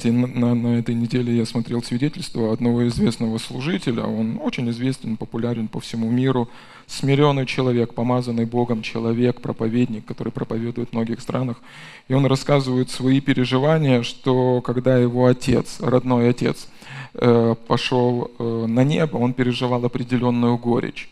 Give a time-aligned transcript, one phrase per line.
[0.00, 4.04] знаете, на, на, на этой неделе я смотрел свидетельство одного известного служителя.
[4.04, 6.48] Он очень известен, популярен по всему миру.
[6.86, 11.60] Смиренный человек, помазанный Богом человек, проповедник, который проповедует в многих странах.
[12.08, 16.68] И он рассказывает свои переживания, что когда его отец, родной отец,
[17.14, 21.08] э, пошел э, на небо, он переживал определенную горечь.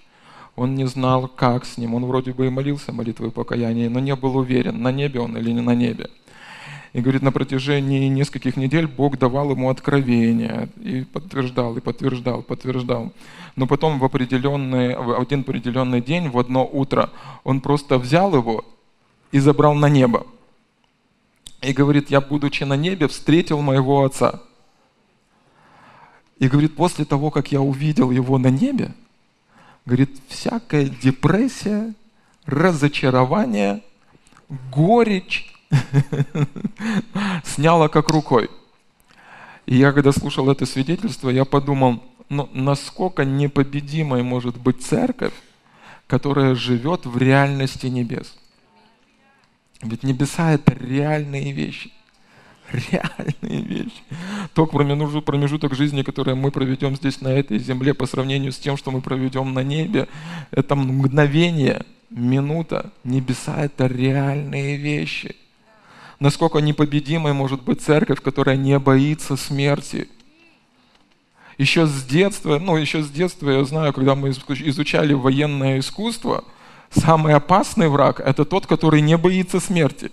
[0.58, 1.94] Он не знал, как с ним.
[1.94, 5.52] Он вроде бы и молился молитвой покаяния, но не был уверен, на небе он или
[5.52, 6.10] не на небе.
[6.92, 13.12] И говорит, на протяжении нескольких недель Бог давал ему откровения и подтверждал, и подтверждал, подтверждал.
[13.54, 17.10] Но потом в, определенный, в один определенный день, в одно утро,
[17.44, 18.64] он просто взял его
[19.30, 20.26] и забрал на небо.
[21.60, 24.42] И говорит, я, будучи на небе, встретил моего отца.
[26.40, 28.92] И говорит, после того, как я увидел его на небе,
[29.88, 31.94] говорит, всякая депрессия,
[32.44, 33.82] разочарование,
[34.70, 35.52] горечь,
[37.44, 38.50] сняло как рукой.
[39.66, 45.34] И я, когда слушал это свидетельство, я подумал, ну, насколько непобедимой может быть церковь,
[46.06, 48.36] которая живет в реальности небес.
[49.82, 51.90] Ведь небеса— это реальные вещи.
[52.72, 54.02] Реальные вещи.
[54.54, 58.90] Тот промежуток жизни, который мы проведем здесь, на этой земле, по сравнению с тем, что
[58.90, 60.08] мы проведем на небе,
[60.50, 62.92] это мгновение, минута.
[63.04, 65.34] Небеса— это реальные вещи—
[66.20, 70.08] насколько непобедимой может быть церковь, которая не боится смерти.
[71.56, 76.44] Еще с детства, ну еще с детства я знаю, когда мы изучали военное искусство,
[76.90, 80.12] самый опасный враг– это тот, который не боится смерти.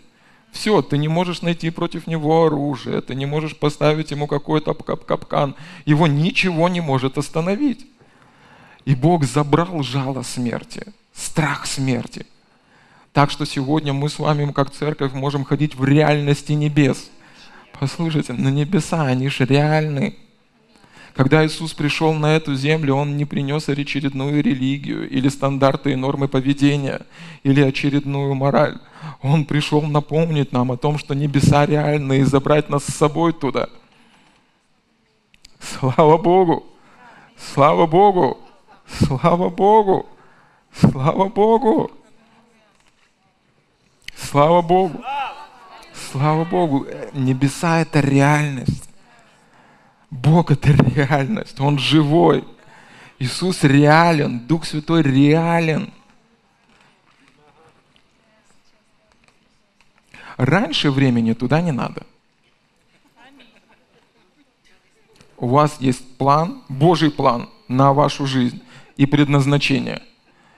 [0.56, 5.56] Все, ты не можешь найти против него оружие, ты не можешь поставить ему какой-то капкан.
[5.86, 7.86] Его ничего не может остановить.
[8.86, 12.26] И Бог забрал жало смерти, страх смерти–
[13.16, 17.10] так что сегодня мы с вами, как церковь, можем ходить в реальности небес.
[17.80, 20.18] Послушайте, на небеса, они же реальны.
[21.16, 26.28] Когда Иисус пришел на эту землю, Он не принес очередную религию или стандарты и нормы
[26.28, 27.06] поведения,
[27.44, 28.78] или очередную мораль.
[29.22, 33.70] Он пришел напомнить нам о том, что небеса реальны, и забрать нас с собой туда.
[35.60, 36.66] Слава Богу!
[37.38, 38.38] Слава Богу!
[38.86, 40.06] Слава Богу!
[40.74, 41.92] Слава Богу!
[44.16, 45.02] Слава Богу.
[46.12, 46.88] Слава Богу.
[47.14, 48.90] Небеса— это реальность.
[50.10, 51.60] Бог— это реальность.
[51.60, 52.44] Он живой.
[53.20, 54.40] Иисус реален.
[54.40, 55.92] Дух Святой реален.
[60.38, 62.06] Раньше времени туда не надо.
[65.38, 68.62] У вас есть план, Божий план на вашу жизнь
[68.98, 70.02] и предназначение–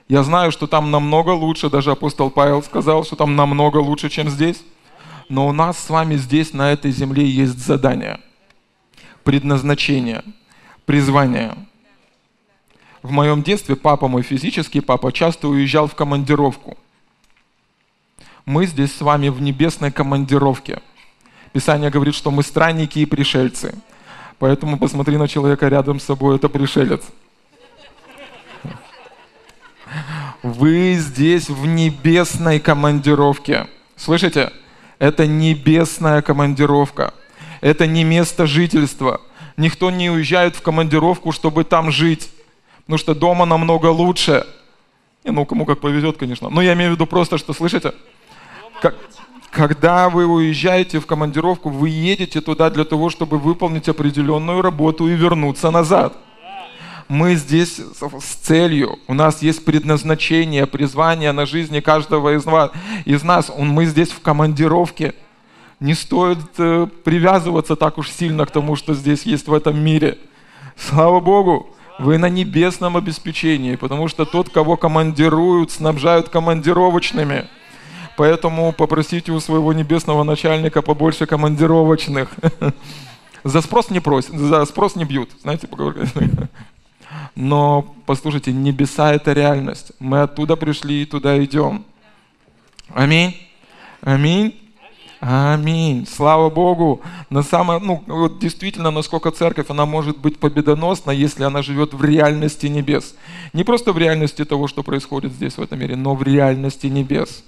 [0.08, 4.30] я знаю, что там намного лучше, даже апостол Павел сказал, что там намного лучше, чем
[4.30, 4.64] здесь.
[5.28, 8.18] Но у нас с вами здесь, на этой земле, есть задание,
[9.28, 10.24] предназначение,
[10.86, 11.54] призвание.
[13.02, 16.78] В моем детстве папа мой физический папа часто уезжал в командировку.
[18.46, 20.80] Мы здесь с вами в небесной командировке.
[21.52, 23.74] Писание говорит, что мы странники и пришельцы.
[24.38, 27.02] Поэтому посмотри на человека рядом с собой, это пришелец.
[30.42, 33.66] Вы здесь в небесной командировке.
[33.94, 34.54] Слышите?
[34.98, 37.12] Это небесная командировка.
[37.60, 39.20] Это не место жительства.
[39.56, 42.30] Никто не уезжает в командировку, чтобы там жить.
[42.80, 44.46] Потому что дома намного лучше.
[45.24, 46.48] И, ну, кому как повезет, конечно.
[46.48, 47.92] Но я имею в виду просто, что, слышите?
[48.80, 48.94] Как,
[49.50, 55.14] когда вы уезжаете в командировку, вы едете туда для того, чтобы выполнить определенную работу и
[55.14, 56.16] вернуться назад
[57.08, 63.50] мы здесь с целью, у нас есть предназначение, призвание на жизни каждого из нас.
[63.56, 65.14] Мы здесь в командировке.
[65.80, 70.18] Не стоит э, привязываться так уж сильно к тому, что здесь есть в этом мире.
[70.76, 77.48] Слава Богу, вы на небесном обеспечении, потому что тот, кого командируют, снабжают командировочными.
[78.16, 82.30] Поэтому попросите у своего небесного начальника побольше командировочных.
[83.44, 85.30] За спрос не просят, за спрос не бьют.
[85.42, 86.08] Знаете, поговорка.
[87.36, 89.92] Но, послушайте, небеса— это реальность.
[90.00, 91.84] Мы оттуда пришли и туда идем.
[92.92, 93.36] Аминь.
[94.02, 94.56] Аминь.
[95.20, 96.06] Аминь.
[96.06, 97.00] Слава Богу.
[97.28, 102.04] На самое, ну, вот действительно, насколько церковь, она может быть победоносна, если она живет в
[102.04, 103.14] реальности небес.
[103.52, 107.42] Не просто в реальности того, что происходит здесь, в этом мире, но в реальности небес.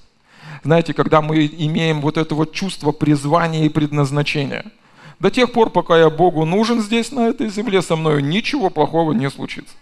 [0.65, 4.65] Знаете, когда мы имеем вот это вот чувство призвания и предназначения–
[5.21, 9.13] до тех пор, пока я Богу нужен здесь, на этой земле, со мной ничего плохого
[9.13, 9.75] не случится.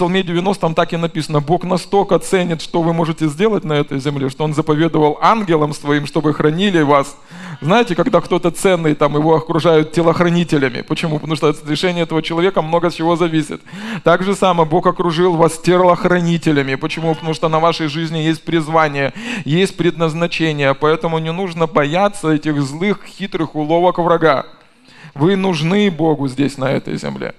[0.00, 4.00] Псалме 90 там так и написано, Бог настолько ценит, что вы можете сделать на этой
[4.00, 7.18] земле, что Он заповедовал ангелам своим, чтобы хранили вас.
[7.60, 10.80] Знаете, когда кто-то ценный, там его окружают телохранителями.
[10.80, 11.18] Почему?
[11.18, 13.60] Потому что от решения этого человека много чего зависит.
[14.02, 16.76] Так же самое, Бог окружил вас телохранителями.
[16.76, 17.14] Почему?
[17.14, 19.12] Потому что на вашей жизни есть призвание,
[19.44, 20.72] есть предназначение.
[20.72, 24.46] Поэтому не нужно бояться этих злых, хитрых уловок врага.
[25.14, 27.34] Вы нужны Богу здесь, на этой земле.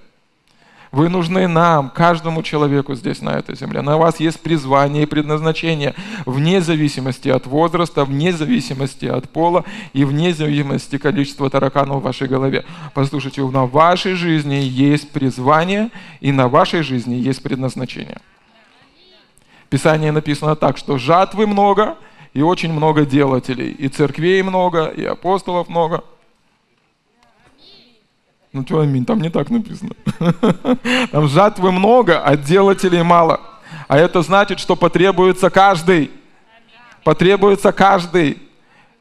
[0.92, 3.80] Вы нужны нам, каждому человеку здесь, на этой земле.
[3.80, 5.94] На вас есть призвание и предназначение
[6.26, 12.28] вне зависимости от возраста, вне зависимости от пола и вне зависимости количества тараканов в вашей
[12.28, 12.66] голове.
[12.92, 15.88] Послушайте, на вашей жизни есть призвание
[16.20, 18.18] и на вашей жизни есть предназначение.
[19.70, 21.96] Писание написано так, что жатвы много
[22.34, 26.04] и очень много делателей, и церквей много, и апостолов много–
[28.52, 29.92] ну что, аминь, там не так написано.
[31.10, 33.40] Там жатвы много, а делателей мало.
[33.88, 36.10] А это значит, что потребуется каждый.
[37.02, 38.38] Потребуется каждый.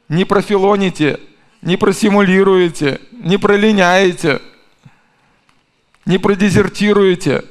[0.07, 1.19] Не профилоните,
[1.61, 4.41] не просимулируете, не пролиняете,
[6.05, 7.43] не продезертируете.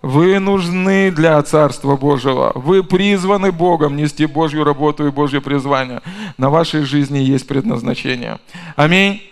[0.00, 2.52] Вы нужны для Царства Божьего.
[2.54, 6.02] Вы призваны Богом нести Божью работу и Божье призвание.
[6.38, 8.40] На вашей жизни есть предназначение.
[8.74, 9.22] Аминь.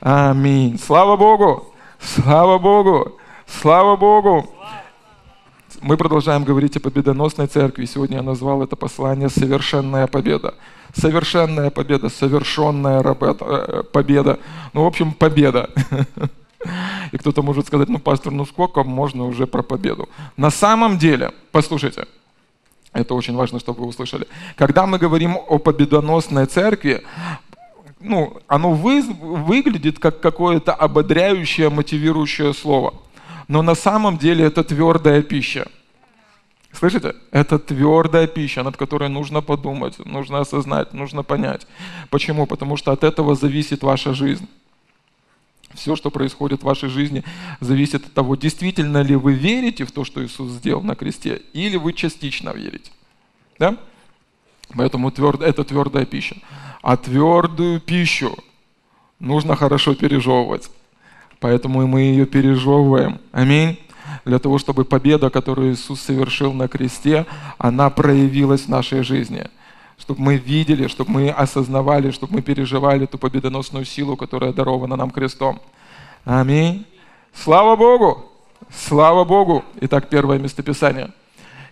[0.00, 0.78] Аминь.
[0.78, 1.69] Слава Богу.
[2.00, 3.18] Слава Богу!
[3.46, 4.48] Слава Богу!
[5.82, 7.84] Мы продолжаем говорить о победоносной церкви.
[7.84, 10.54] Сегодня я назвал это послание «Совершенная победа».
[10.94, 14.38] Совершенная победа, совершенная э, победа.
[14.72, 15.70] Ну, в общем, победа.
[17.12, 20.08] И кто-то может сказать, ну, пастор, ну сколько можно уже про победу?
[20.36, 22.06] На самом деле, послушайте,
[22.92, 24.26] это очень важно, чтобы вы услышали.
[24.56, 27.02] Когда мы говорим о победоносной церкви,
[28.00, 32.94] ну, оно вы, выглядит как какое-то ободряющее, мотивирующее слово.
[33.46, 35.68] Но на самом деле это твердая пища.
[36.72, 37.14] Слышите?
[37.30, 41.66] Это твердая пища, над которой нужно подумать, нужно осознать, нужно понять.
[42.10, 42.46] Почему?
[42.46, 44.48] Потому что от этого зависит ваша жизнь.
[45.74, 47.22] Все, что происходит в вашей жизни,
[47.60, 51.76] зависит от того, действительно ли вы верите в то, что Иисус сделал на кресте, или
[51.76, 52.90] вы частично верите.
[53.58, 53.76] Да?
[54.74, 56.36] Поэтому тверд, это твердая пища
[56.82, 58.36] а твердую пищу
[59.18, 60.70] нужно хорошо пережевывать.
[61.40, 63.20] Поэтому мы ее пережевываем.
[63.32, 63.78] Аминь.
[64.24, 67.26] Для того, чтобы победа, которую Иисус совершил на кресте,
[67.58, 69.46] она проявилась в нашей жизни.
[69.98, 75.10] Чтобы мы видели, чтобы мы осознавали, чтобы мы переживали ту победоносную силу, которая дарована нам
[75.10, 75.60] крестом.
[76.24, 76.86] Аминь.
[77.32, 78.26] Слава Богу!
[78.70, 79.64] Слава Богу!
[79.80, 81.10] Итак, первое местописание.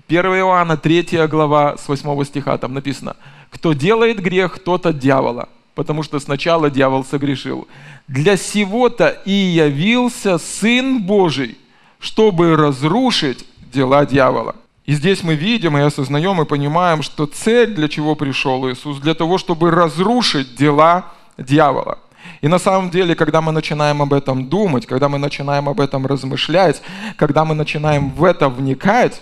[0.09, 3.17] 1 Иоанна, 3 глава, с 8 стиха, там написано–
[3.51, 7.67] кто делает грех, тот от дьявола, потому что сначала дьявол согрешил.
[8.07, 11.57] Для сего-то и явился Сын Божий,
[11.99, 14.57] чтобы разрушить дела дьявола.
[14.85, 19.15] И здесь мы видим и осознаем и понимаем, что цель, для чего пришел Иисус, для
[19.15, 21.99] того, чтобы разрушить дела дьявола.
[22.41, 26.07] И на самом деле, когда мы начинаем об этом думать, когда мы начинаем об этом
[26.07, 26.81] размышлять,
[27.17, 29.21] когда мы начинаем в это вникать,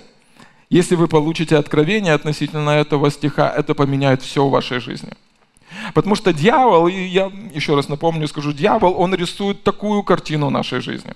[0.70, 5.12] если вы получите откровение относительно этого стиха, это поменяет все в вашей жизни.
[5.94, 10.80] Потому что дьявол, и я еще раз напомню, скажу, дьявол, он рисует такую картину нашей
[10.80, 11.12] жизни.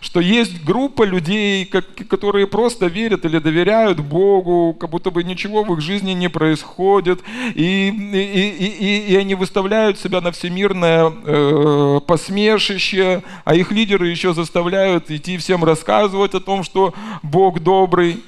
[0.00, 5.72] Что есть группа людей, которые просто верят или доверяют Богу, как будто бы ничего в
[5.72, 7.20] их жизни не происходит,
[7.54, 14.34] и, и, и, и они выставляют себя на всемирное э, посмешище, а их лидеры еще
[14.34, 18.22] заставляют идти всем рассказывать о том, что Бог добрый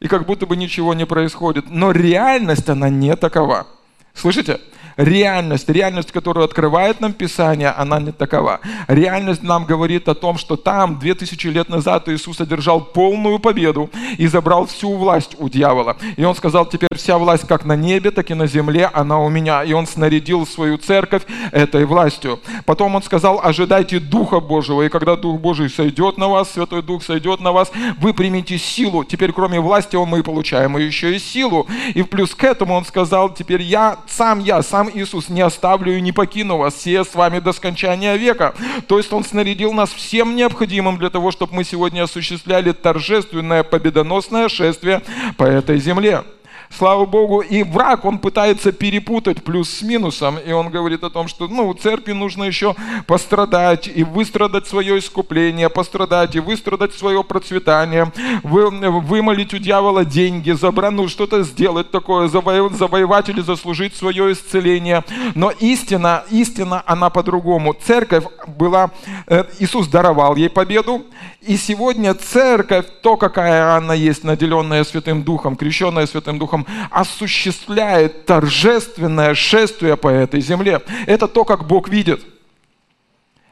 [0.00, 1.66] и как будто бы ничего не происходит.
[1.70, 3.66] Но реальность, она не такова.
[4.14, 4.60] Слышите?
[4.96, 8.60] Реальность, реальность, которую открывает нам Писание, она не такова.
[8.88, 13.90] Реальность нам говорит о том, что там, две тысячи лет назад, Иисус одержал полную победу
[14.18, 15.96] и забрал всю власть у дьявола.
[16.16, 19.28] И Он сказал, теперь вся власть как на небе, так и на земле, она у
[19.28, 19.62] меня.
[19.64, 21.22] И Он снарядил свою церковь
[21.52, 22.40] этой властью.
[22.64, 27.02] Потом Он сказал, ожидайте Духа Божьего, и когда Дух Божий сойдет на вас, Святой Дух
[27.02, 29.04] сойдет на вас, вы примите силу.
[29.04, 31.66] Теперь кроме власти мы получаем еще и силу.
[31.94, 35.96] И плюс к этому Он сказал, теперь я, сам я, сам сам Иисус, не оставлю
[35.96, 38.54] и не покину вас, все с вами до скончания века.
[38.86, 44.48] То есть Он снарядил нас всем необходимым для того, чтобы мы сегодня осуществляли торжественное победоносное
[44.48, 45.02] шествие
[45.36, 46.22] по этой земле.
[46.70, 51.28] Слава Богу, и враг, он пытается перепутать плюс с минусом, и он говорит о том,
[51.28, 52.74] что ну, церкви нужно еще
[53.06, 60.52] пострадать и выстрадать свое искупление, пострадать и выстрадать свое процветание, вы, вымолить у дьявола деньги,
[60.52, 65.04] забрать, ну, что-то сделать такое, заво, завоевать или заслужить свое исцеление.
[65.34, 67.74] Но истина, истина, она по-другому.
[67.74, 68.90] Церковь была,
[69.26, 71.04] э, Иисус даровал ей победу,
[71.40, 76.55] и сегодня церковь, то, какая она есть, наделенная Святым Духом, крещенная Святым Духом,
[76.90, 80.80] осуществляет торжественное шествие по этой земле.
[81.06, 82.24] Это то, как Бог видит.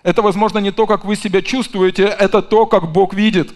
[0.02, 3.52] Это, возможно, не то, как вы себя чувствуете, это то, как Бог видит.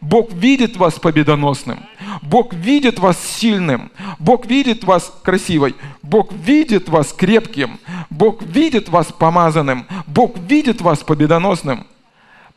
[0.00, 1.84] Бог видит вас победоносным.
[2.22, 3.90] Бог видит вас сильным.
[4.18, 5.74] Бог видит вас красивой.
[6.02, 7.78] Бог видит вас крепким.
[8.08, 9.86] Бог видит вас помазанным.
[10.06, 11.86] Бог видит вас победоносным.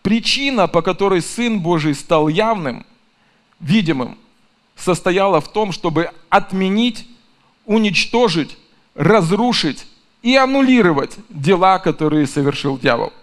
[0.01, 2.85] Причина, по которой Сын Божий стал явным,
[3.59, 4.17] видимым,
[4.75, 7.07] состояла в том, чтобы отменить,
[7.65, 8.57] уничтожить,
[8.95, 9.87] разрушить
[10.21, 13.13] и аннулировать дела, которые совершил дьявол.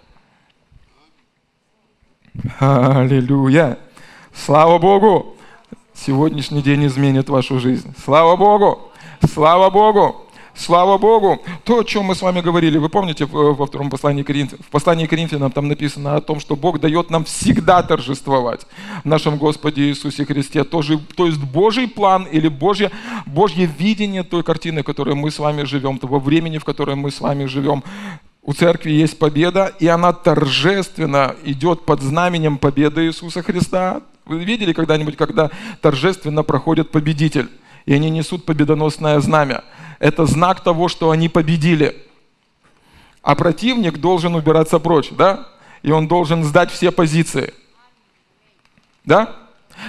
[2.59, 3.79] Аллилуйя!
[4.35, 5.37] Слава Богу!
[5.95, 7.95] Сегодняшний день изменит вашу жизнь.
[8.03, 8.91] Слава Богу!
[9.33, 10.30] Слава Богу!
[10.61, 11.41] Слава Богу!
[11.65, 14.63] То, о чем мы с вами говорили, вы помните во втором послании Коринфянам?
[14.63, 18.67] В послании Коринфянам там написано о том, что Бог дает нам всегда торжествовать
[19.03, 20.65] в нашем Господе Иисусе Христе.
[20.65, 22.91] Тоже, то есть Божий план или Божье,
[23.25, 27.11] Божье видение той картины, в которой мы с вами живем, того времени, в котором мы
[27.11, 27.83] с вами живем.
[28.43, 34.03] У церкви есть победа, и она торжественно идет под знаменем победы Иисуса Христа.
[34.27, 35.51] Вы видели когда-нибудь, когда
[35.81, 37.49] торжественно проходит победитель,
[37.87, 39.65] и они несут победоносное знамя?
[40.01, 42.05] Это знак того, что они победили.
[43.23, 45.47] А противник должен убираться прочь, да?
[45.83, 47.55] И он должен сдать все позиции.
[49.05, 49.37] Да?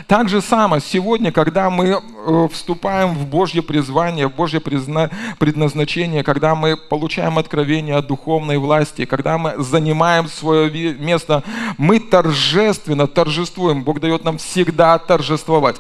[0.07, 6.55] Так же самое сегодня, когда мы э, вступаем в Божье призвание, в Божье предназначение, когда
[6.55, 11.43] мы получаем откровение от духовной власти, когда мы занимаем свое место,
[11.77, 13.83] мы торжественно торжествуем.
[13.83, 15.77] Бог дает нам всегда торжествовать.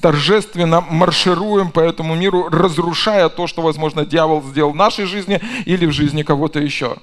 [0.00, 5.86] Торжественно маршируем по этому миру, разрушая то, что, возможно, дьявол сделал в нашей жизни или
[5.86, 6.96] в жизни кого-то еще.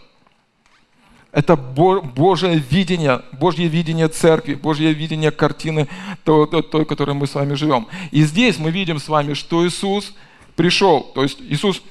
[1.33, 5.89] Это Божье видение, Божье видение церкви, Божье видение картины
[6.23, 7.87] той, той, которой мы с вами живем.
[8.11, 10.13] И здесь мы видим с вами, что Иисус
[10.55, 11.01] пришел.
[11.01, 11.81] То есть Иисус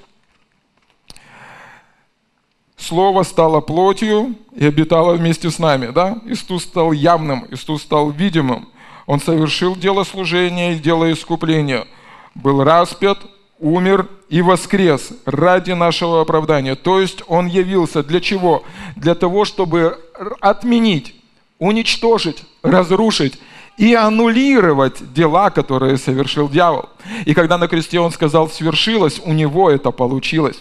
[2.76, 5.92] Слово стало плотью и обитало вместе с нами.
[5.92, 6.20] Да?
[6.26, 8.68] Иисус стал явным, Иисус стал видимым.
[9.06, 11.86] Он совершил дело служения и дело искупления.
[12.34, 13.18] Был распят,
[13.62, 16.74] умер и воскрес ради нашего оправдания.
[16.74, 18.64] То есть Он явился для чего?
[18.96, 19.98] Для того, чтобы
[20.40, 21.14] отменить,
[21.60, 23.38] уничтожить, разрушить
[23.78, 26.88] и аннулировать дела, которые совершил дьявол.
[27.24, 30.60] И когда на кресте он сказал «свершилось», у него это получилось.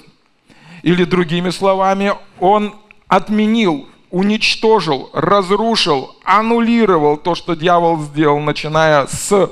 [0.83, 2.75] Или другими словами, он
[3.07, 9.49] отменил, уничтожил, разрушил, аннулировал то, что дьявол сделал, начиная с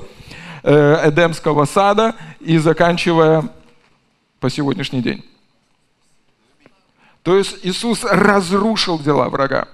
[0.62, 3.48] Эдемского сада и заканчивая
[4.40, 5.24] по сегодняшний день.
[7.22, 9.68] То есть Иисус разрушил дела врага.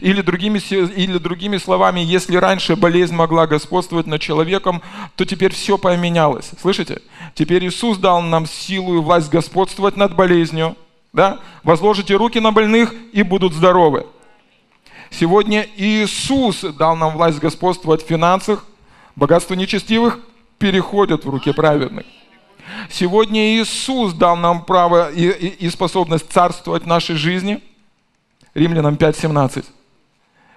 [0.00, 0.58] Или другими,
[0.94, 4.80] или другими словами, если раньше болезнь могла господствовать над человеком,
[5.14, 6.52] то теперь все поменялось.
[6.58, 7.02] Слышите?
[7.34, 10.74] Теперь Иисус дал нам силу и власть господствовать над болезнью.
[11.12, 11.38] Да?
[11.62, 14.06] Возложите руки на больных и будут здоровы.
[15.10, 18.64] Сегодня Иисус дал нам власть господствовать в финансах,
[19.16, 20.18] Богатство нечестивых
[20.58, 22.06] переходит в руки праведных.
[22.90, 27.60] Сегодня Иисус дал нам право и, и, и способность царствовать в нашей жизни.
[28.54, 29.64] Римлянам 5.17.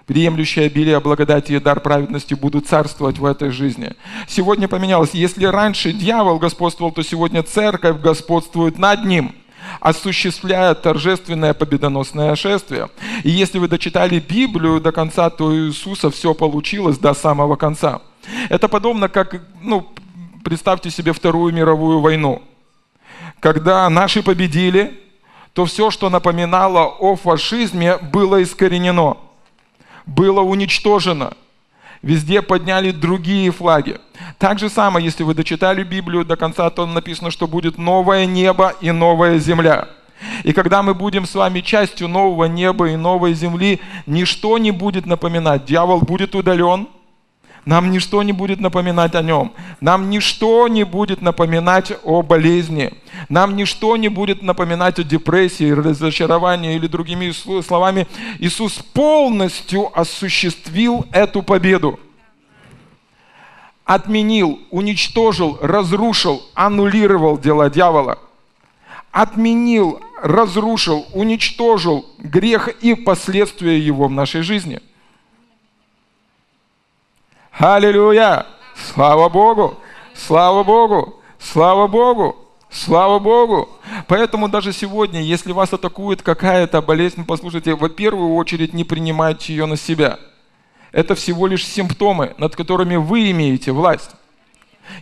[0.06, 3.92] Приемлющие обилие благодати и дар праведности будут царствовать в этой жизни.
[4.26, 5.10] Сегодня поменялось.
[5.12, 9.34] Если раньше дьявол господствовал, то сегодня церковь господствует над ним
[9.80, 12.88] осуществляя торжественное победоносное шествие.
[13.22, 18.00] И если вы дочитали Библию до конца, то Иисуса все получилось до самого конца.
[18.48, 19.88] Это подобно как, ну,
[20.44, 22.42] представьте себе Вторую мировую войну.
[23.40, 24.98] Когда наши победили,
[25.52, 29.16] то все, что напоминало о фашизме, было искоренено,
[30.06, 31.34] было уничтожено.
[32.00, 33.98] Везде подняли другие флаги.
[34.38, 38.74] Так же самое, если вы дочитали Библию до конца, то написано, что будет новое небо
[38.80, 39.88] и новая земля.
[40.44, 45.06] И когда мы будем с вами частью нового неба и новой земли, ничто не будет
[45.06, 45.64] напоминать.
[45.64, 46.88] Дьявол будет удален–
[47.68, 49.52] нам ничто не будет напоминать о нем.
[49.82, 52.94] Нам ничто не будет напоминать о болезни.
[53.28, 58.06] Нам ничто не будет напоминать о депрессии, разочаровании или другими словами.
[58.38, 62.00] Иисус полностью осуществил эту победу.
[63.84, 68.18] отменил, уничтожил, разрушил, аннулировал дела дьявола.
[69.12, 74.80] Отменил, разрушил, уничтожил грех и последствия его в нашей жизни.
[77.58, 78.46] Аллилуйя!
[78.76, 79.78] Слава Богу!
[80.14, 81.16] Слава Богу!
[81.40, 82.36] Слава Богу!
[82.70, 83.68] Слава Богу!
[84.06, 89.66] Поэтому даже сегодня, если вас атакует какая-то болезнь, послушайте, во первую очередь не принимайте ее
[89.66, 90.20] на себя.
[90.92, 94.10] Это всего лишь симптомы, над которыми вы имеете власть.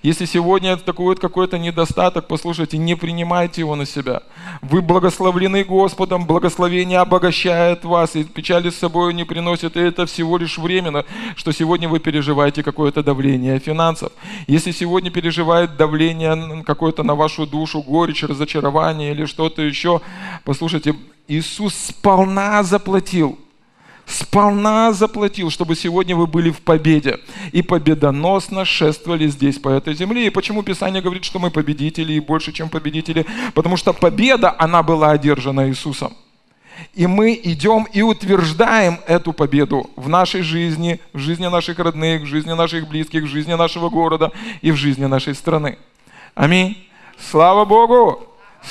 [0.02, 4.23] Если сегодня атакует какой-то недостаток, послушайте, не принимайте его на себя.
[4.62, 10.38] Вы благословлены Господом, благословение обогащает вас, и печали с собой не приносит, и это всего
[10.38, 11.05] лишь временно,
[11.37, 14.12] что сегодня вы переживаете какое-то давление финансов.
[14.47, 20.00] Если сегодня переживает давление какое-то на вашу душу, горечь, разочарование или что-то еще,
[20.45, 20.95] послушайте,
[21.28, 23.38] Иисус сполна заплатил–
[24.06, 27.18] сполна заплатил, чтобы сегодня вы были в победе
[27.52, 30.26] и победоносно шествовали здесь по этой земле.
[30.26, 33.26] И почему Писание говорит, что мы победители и больше, чем победители?
[33.54, 36.14] Потому что победа, она была одержана Иисусом.
[36.94, 42.26] И мы идем и утверждаем эту победу в нашей жизни, в жизни наших родных, в
[42.26, 45.78] жизни наших близких, в жизни нашего города и в жизни нашей страны.
[46.34, 46.86] Аминь.
[47.18, 48.26] Слава Богу!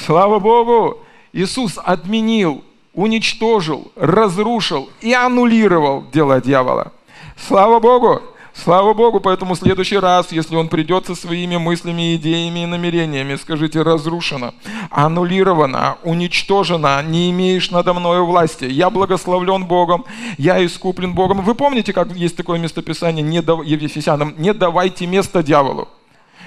[0.05, 0.99] Слава Богу!
[1.33, 2.63] Иисус отменил
[2.95, 6.91] уничтожил, разрушил и аннулировал дела дьявола.
[7.37, 8.21] Слава Богу!
[8.63, 13.35] Слава Богу, поэтому в следующий раз, если он придет со своими мыслями, идеями и намерениями,
[13.35, 14.53] скажите, разрушено,
[14.89, 18.63] аннулировано, уничтожено, не имеешь надо мною власти.
[18.63, 20.05] Я благословлен Богом,
[20.37, 21.41] я искуплен Богом.
[21.41, 23.61] Вы помните, как есть такое местописание не дав...
[23.65, 25.89] Ефесянам, не давайте место дьяволу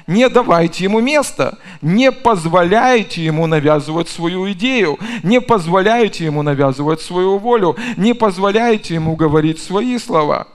[0.08, 7.38] не давайте ему места, не позволяйте ему навязывать свою идею, не позволяйте ему навязывать свою
[7.38, 10.48] волю, не позволяйте ему говорить свои слова.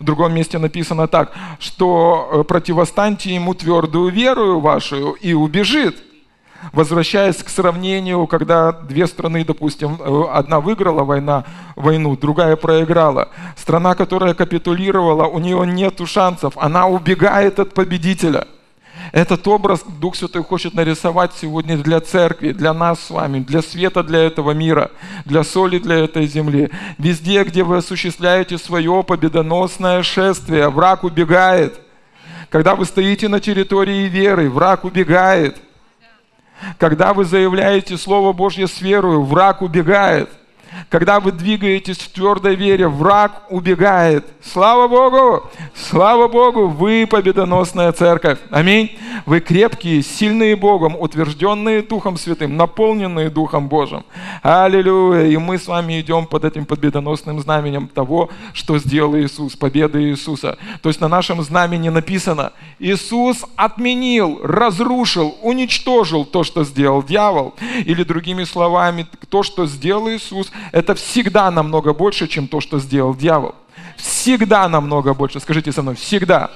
[0.00, 5.96] В другом месте написано так, что э, противостаньте ему твердую веру вашу и убежит–
[6.72, 13.30] Возвращаясь к сравнению, когда две страны, допустим, э, одна выиграла война, войну, другая проиграла.
[13.56, 18.46] Страна, которая капитулировала, у нее нет шансов, она убегает от победителя.
[19.12, 24.04] Этот образ Дух Святой хочет нарисовать сегодня для церкви, для нас с вами, для света
[24.04, 24.90] для этого мира,
[25.24, 26.70] для соли для этой земли.
[26.98, 31.80] Везде, где вы осуществляете свое победоносное шествие, враг убегает.
[32.50, 35.56] Когда вы стоите на территории веры, враг убегает–
[36.78, 40.30] когда вы заявляете Слово Божье с верою, враг убегает.
[40.88, 44.26] Когда вы двигаетесь в твердой вере, враг убегает.
[44.42, 45.48] Слава Богу!
[45.74, 46.68] Слава Богу!
[46.68, 48.38] Вы победоносная церковь.
[48.50, 48.96] Аминь.
[49.26, 54.04] Вы крепкие, сильные Богом, утвержденные Духом Святым, наполненные Духом Божьим.
[54.42, 55.26] Аллилуйя!
[55.26, 60.58] И мы с вами идем под этим победоносным знаменем того, что сделал Иисус, победы Иисуса.
[60.82, 67.54] То есть на нашем знамени написано, Иисус отменил, разрушил, уничтожил то, что сделал дьявол.
[67.84, 73.14] Или другими словами, то, что сделал Иисус, это всегда намного больше, чем то, что сделал
[73.14, 73.54] дьявол.
[73.96, 75.40] Всегда намного больше.
[75.40, 76.50] Скажите со мной, всегда.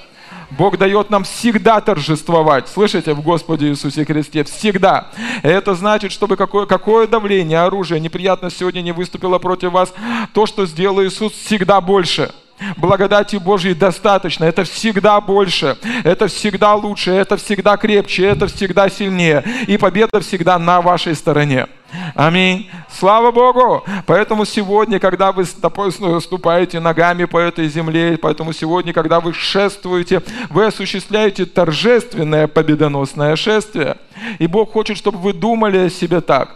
[0.51, 2.67] Бог дает нам всегда торжествовать.
[2.67, 4.43] Слышите, в Господе Иисусе Христе.
[4.43, 5.07] Всегда.
[5.43, 9.93] Это значит, чтобы какое, какое давление, оружие, неприятность сегодня не выступило против вас,
[10.33, 12.31] то, что сделал Иисус, всегда больше.
[12.77, 14.45] Благодати Божьей достаточно.
[14.45, 19.43] Это всегда больше, это всегда лучше, это всегда крепче, это всегда сильнее.
[19.67, 21.67] И победа всегда на вашей стороне.
[22.15, 22.69] Аминь.
[22.91, 23.83] Слава Богу!
[24.05, 30.65] Поэтому сегодня, когда вы ступаете ногами по этой земле, поэтому сегодня, когда вы шествуете, вы
[30.65, 33.97] осуществляете торжественное победоносное шествие.
[34.39, 36.55] И Бог хочет, чтобы вы думали о себе так.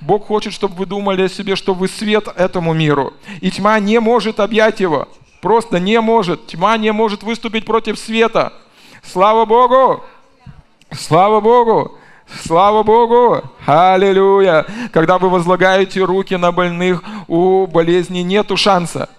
[0.00, 3.12] Бог хочет, чтобы вы думали о себе, что вы свет этому миру.
[3.40, 5.08] И тьма не может объять его.
[5.44, 6.46] Просто не может.
[6.46, 8.54] Тьма не может выступить против света.
[9.02, 10.02] Слава Богу!
[10.90, 11.98] Слава Богу!
[12.44, 13.42] Слава Богу!
[13.66, 14.64] Аллилуйя!
[14.90, 19.10] Когда вы возлагаете руки на больных, у болезни нету шанса.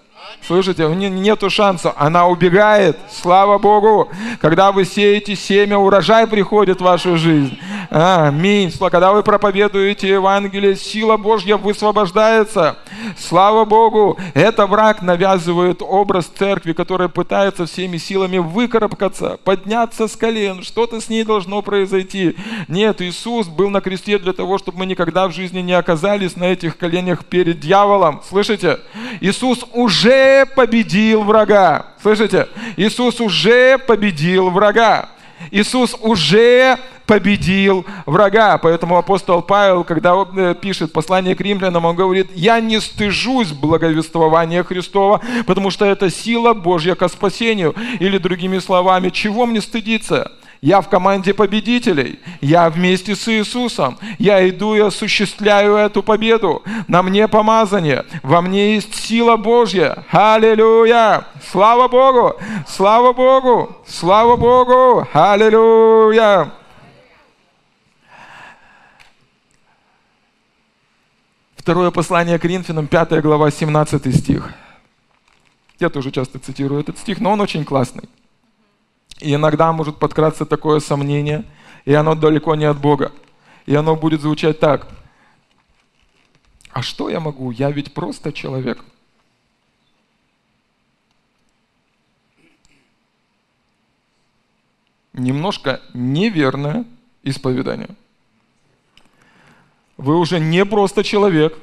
[0.44, 2.98] Слышите, нету шанса, она убегает.
[3.08, 4.08] Слава Богу.
[4.40, 7.56] Когда вы сеете семя, урожай приходит в вашу жизнь.
[7.90, 8.72] Аминь.
[8.90, 12.78] Когда вы проповедуете Евангелие, сила Божья высвобождается.
[13.18, 14.18] Слава Богу.
[14.34, 20.62] Это враг навязывает образ церкви, которая пытается всеми силами выкарабкаться, подняться с колен.
[20.62, 22.36] Что-то с ней должно произойти.
[22.68, 26.44] Нет, Иисус был на кресте для того, чтобы мы никогда в жизни не оказались на
[26.44, 28.22] этих коленях перед дьяволом.
[28.28, 28.80] Слышите?
[29.20, 31.86] Иисус уже победил врага.
[32.02, 32.48] Слышите?
[32.76, 35.10] Иисус уже победил врага.
[35.50, 36.95] Иисус уже победил
[38.06, 38.58] врага.
[38.58, 43.52] Поэтому апостол Павел, когда он э, пишет послание к римлянам, он говорит, я не стыжусь
[43.52, 47.74] благовествования Христова, потому что это сила Божья ко спасению.
[48.00, 50.32] Или другими словами, чего мне стыдиться?
[50.60, 52.18] Я в команде победителей.
[52.40, 53.98] Я вместе с Иисусом.
[54.18, 56.62] Я иду и осуществляю эту победу.
[56.88, 58.04] На мне помазание.
[58.22, 60.04] Во мне есть сила Божья.
[60.10, 61.26] Аллилуйя!
[61.50, 62.34] Слава Богу!
[62.66, 63.76] Слава Богу!
[63.86, 65.06] Слава Богу!
[65.12, 66.50] Аллилуйя!
[71.66, 74.54] Второе послание к Коринфянам, 5 глава, 17 стих.
[75.80, 78.08] Я тоже часто цитирую этот стих, но он очень классный.
[79.18, 81.44] И иногда может подкраться такое сомнение,
[81.84, 83.10] и оно далеко не от Бога.
[83.66, 84.86] И оно будет звучать так.
[86.70, 87.50] А что я могу?
[87.50, 88.84] Я ведь просто человек.
[95.14, 96.84] Немножко неверное
[97.24, 97.88] исповедание.
[99.96, 101.56] Вы уже не просто человек.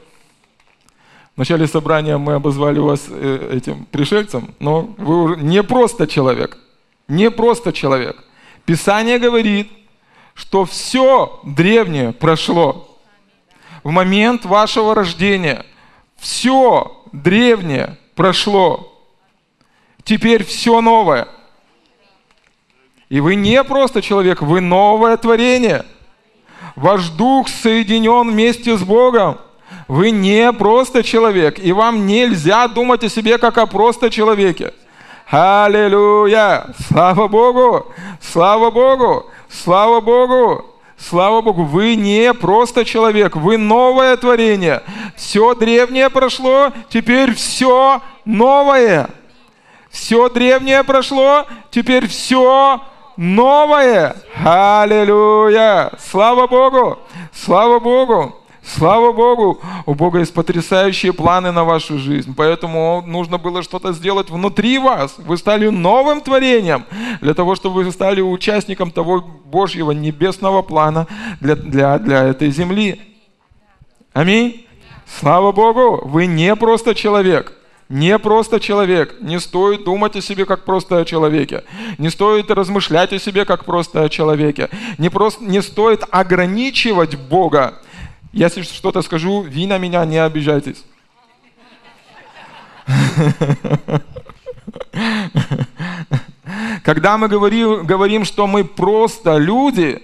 [1.35, 6.59] В начале собрания мы обозвали вас э, этим пришельцем, но вы уже не просто человек
[7.07, 8.23] не просто человек.
[8.65, 9.71] Писание говорит,
[10.33, 12.99] что все древнее прошло.
[13.83, 15.65] В момент вашего рождения
[16.17, 18.89] все древнее прошло.
[20.03, 21.27] Теперь все новое.
[23.09, 25.85] И вы не просто человек, вы новое творение.
[26.75, 29.37] Ваш дух соединен вместе с Богом.
[29.87, 34.73] Вы не просто человек, и вам нельзя думать о себе как о просто человеке.
[35.29, 36.67] Аллилуйя!
[36.87, 37.87] Слава Богу!
[38.21, 39.25] Слава Богу!
[39.49, 40.65] Слава Богу!
[40.97, 44.83] Слава Богу, вы не просто человек, вы новое творение.
[45.17, 49.09] Все древнее прошло, теперь все новое.
[49.89, 52.81] Все древнее прошло, теперь все
[53.17, 54.15] новое.
[54.43, 55.91] Аллилуйя!
[55.99, 56.99] Слава Богу!
[57.31, 58.35] Слава Богу!
[58.65, 64.29] Слава Богу, у Бога есть потрясающие планы на вашу жизнь, поэтому нужно было что-то сделать
[64.29, 65.15] внутри вас.
[65.17, 66.85] Вы стали новым творением
[67.19, 71.07] для того, чтобы вы стали участником того Божьего небесного плана
[71.41, 73.01] для, для, для этой земли.
[74.13, 74.65] Аминь.
[75.19, 77.53] Слава Богу, вы не просто человек.
[77.93, 79.21] Не просто человек.
[79.21, 81.63] Не стоит думать о себе как просто о человеке.
[81.97, 84.69] Не стоит размышлять о себе как просто о человеке.
[84.97, 87.79] Не, просто, не стоит ограничивать Бога
[88.33, 90.83] если что-то скажу, вы на меня не обижайтесь.
[96.83, 100.01] Когда мы говорим, говорим, что мы просто люди,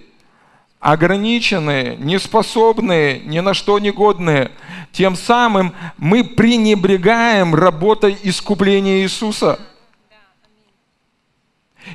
[0.80, 4.52] ограниченные, неспособные, ни на что не годные,
[4.92, 9.60] тем самым мы пренебрегаем работой искупления Иисуса.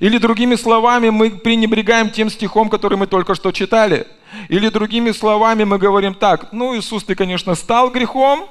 [0.01, 4.07] Или другими словами, мы пренебрегаем тем стихом, который мы только что читали–
[4.49, 8.49] или другими словами мы говорим так, ну Иисус, ты, конечно, стал грехом,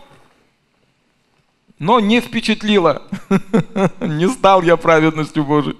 [1.79, 3.03] но не впечатлило.
[3.99, 5.77] Не стал я праведностью Божией.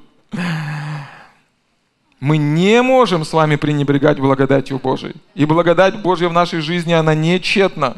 [2.23, 5.15] Мы не можем с вами пренебрегать благодатью Божией.
[5.35, 7.97] И благодать Божья в нашей жизни, она не тщетна.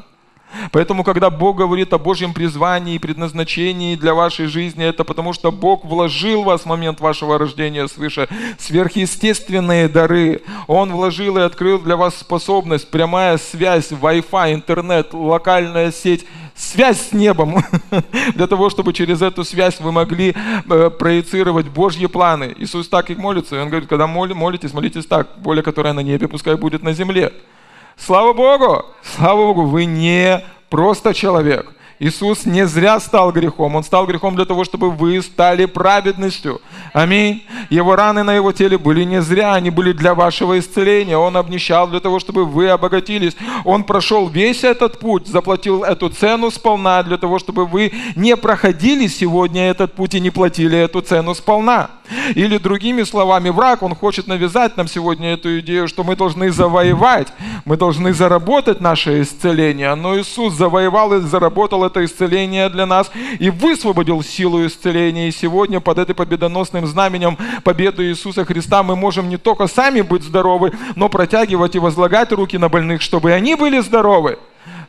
[0.72, 5.52] Поэтому, когда Бог говорит о Божьем призвании и предназначении для вашей жизни, это потому что
[5.52, 10.42] Бог вложил в вас в момент вашего рождения свыше сверхъестественные дары.
[10.68, 17.12] Он вложил и открыл для вас способность, прямая связь, Wi-Fi, интернет, локальная сеть, связь с
[17.12, 17.64] небом,
[18.36, 20.34] для того, чтобы через эту связь вы могли
[20.70, 22.56] э, проецировать Божьи планы.
[22.58, 26.28] Иисус так и молится, и Он говорит, когда молитесь, молитесь так, воля, которая на небе,
[26.28, 27.34] пускай будет на земле.
[27.98, 28.86] Слава Богу!
[29.02, 31.72] Слава Богу, вы не просто человек.
[31.98, 33.76] Иисус не зря стал грехом.
[33.76, 36.62] Он стал грехом для того, чтобы вы стали праведностью.
[36.94, 37.44] Аминь.
[37.70, 41.18] Его раны на его теле были не зря, они были для вашего исцеления.
[41.18, 43.36] Он обнищал для того, чтобы вы обогатились.
[43.64, 49.08] Он прошел весь этот путь, заплатил эту цену сполна для того, чтобы вы не проходили
[49.08, 51.92] сегодня этот путь и не платили эту цену сполна.
[52.36, 57.30] Или другими словами, враг, он хочет навязать нам сегодня эту идею, что мы должны завоевать,
[57.66, 59.96] мы должны заработать наше исцеление.
[59.96, 65.30] Но Иисус завоевал и заработал это исцеление для нас и высвободил силу исцеления.
[65.30, 70.24] И сегодня под этой победоносным знаменем победы Иисуса Христа мы можем не только сами быть
[70.24, 74.38] здоровы, но протягивать и возлагать руки на больных, чтобы они были здоровы.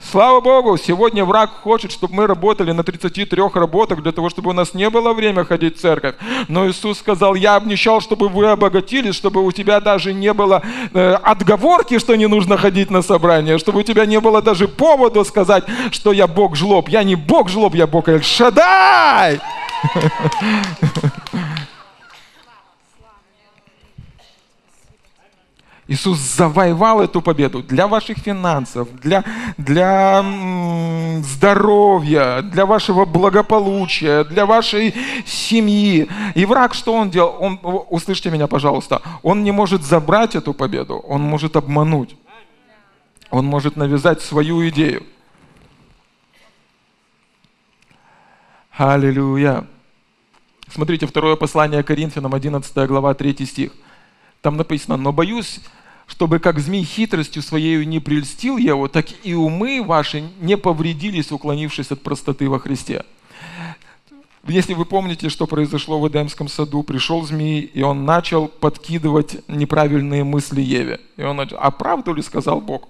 [0.08, 4.52] Слава Богу, сегодня враг хочет, чтобы мы работали на 33 работах для того, чтобы у
[4.52, 6.14] нас не было время ходить в церковь.
[6.46, 10.62] Но Иисус сказал, я обнищал, чтобы вы обогатились, чтобы у тебя даже не было
[10.94, 15.24] э, отговорки, что не нужно ходить на собрание, чтобы у тебя не было даже повода
[15.24, 16.88] сказать, что я Бог жлоб.
[16.88, 19.40] Я не Бог жлоб, я Бог Эль-Шадай!
[25.88, 29.22] Иисус завоевал эту победу для ваших финансов, для,
[29.56, 30.24] для
[31.22, 34.94] здоровья, для вашего благополучия, для вашей
[35.24, 36.08] семьи.
[36.34, 37.36] И враг, что он делал?
[37.38, 42.16] Он, услышьте меня, пожалуйста, он не может забрать эту победу, он может обмануть.
[43.30, 45.04] Он может навязать свою идею.
[48.72, 49.66] Аллилуйя.
[50.68, 53.72] Смотрите, второе послание Коринфянам, 11 глава, 3 стих.
[54.46, 55.58] Там написано, но боюсь,
[56.06, 61.90] чтобы как змей хитростью своей не прельстил его, так и умы ваши не повредились, уклонившись
[61.90, 63.02] от простоты во Христе.
[64.46, 70.22] Если вы помните, что произошло в Эдемском саду, пришел змей, и он начал подкидывать неправильные
[70.22, 71.00] мысли Еве.
[71.16, 72.88] И он начал, а правду ли сказал Бог?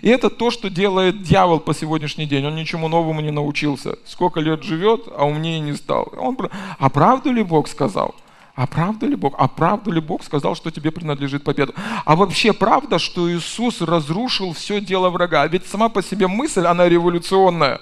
[0.00, 2.46] И это то, что делает дьявол по сегодняшний день.
[2.46, 3.98] Он ничему новому не научился.
[4.06, 6.10] Сколько лет живет, а умнее не стал.
[6.16, 6.34] Он,
[6.78, 8.14] а правду ли Бог сказал?
[8.58, 9.36] А правда ли Бог?
[9.38, 11.74] А правда ли Бог сказал, что тебе принадлежит победа?
[12.04, 15.46] А вообще правда, что Иисус разрушил все дело врага?
[15.46, 17.80] Ведь сама по себе мысль, она революционная.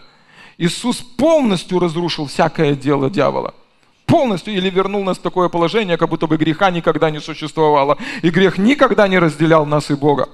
[0.59, 3.55] Иисус полностью разрушил всякое дело дьявола.
[4.05, 7.97] Полностью или вернул нас в такое положение, как будто бы греха никогда не существовало.
[8.21, 10.29] И грех никогда не разделял нас и Бога.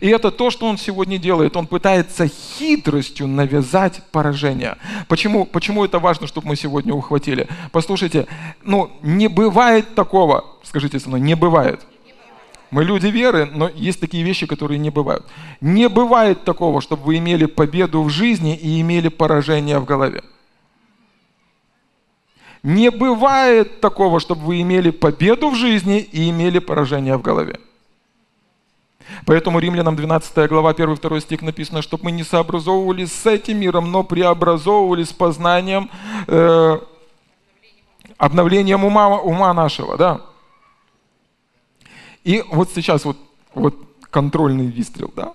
[0.00, 1.56] И это то, что он сегодня делает.
[1.56, 4.76] Он пытается хитростью навязать поражение.
[5.08, 7.48] Почему, почему это важно, чтобы мы сегодня ухватили?
[7.70, 8.26] Послушайте,
[8.62, 11.80] ну не бывает такого, скажите со мной, не бывает.
[12.70, 15.26] Мы люди веры, но есть такие вещи, которые не бывают.
[15.60, 20.22] Не бывает такого, чтобы вы имели победу в жизни и имели поражение в голове.
[22.62, 27.58] Не бывает такого, чтобы вы имели победу в жизни и имели поражение в голове.
[29.26, 34.02] Поэтому римлянам 12 глава 1-2 стих написано, чтобы мы не сообразовывались с этим миром, но
[34.02, 35.90] преобразовывались познанием,
[36.26, 36.78] э,
[38.16, 39.96] обновлением ума, ума нашего.
[39.96, 40.20] Да?
[42.24, 43.16] И вот сейчас вот,
[43.54, 43.76] вот
[44.10, 45.12] контрольный выстрел.
[45.16, 45.32] Да?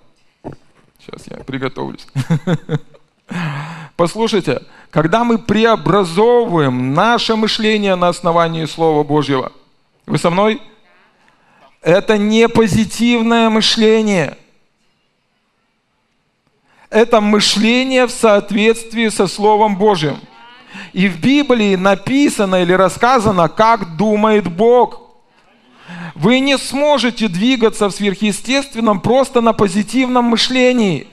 [0.99, 2.07] Сейчас я приготовлюсь.
[3.95, 9.51] Послушайте, когда мы преобразовываем наше мышление на основании Слова Божьего,
[10.05, 10.61] вы со мной?
[11.85, 14.39] Это не позитивное мышление.
[16.89, 20.17] Это мышление в соответствии со Словом Божьим.
[20.93, 24.99] И в Библии написано или рассказано, как думает Бог.
[26.15, 31.05] Вы не сможете двигаться в сверхъестественном просто на позитивном мышлении.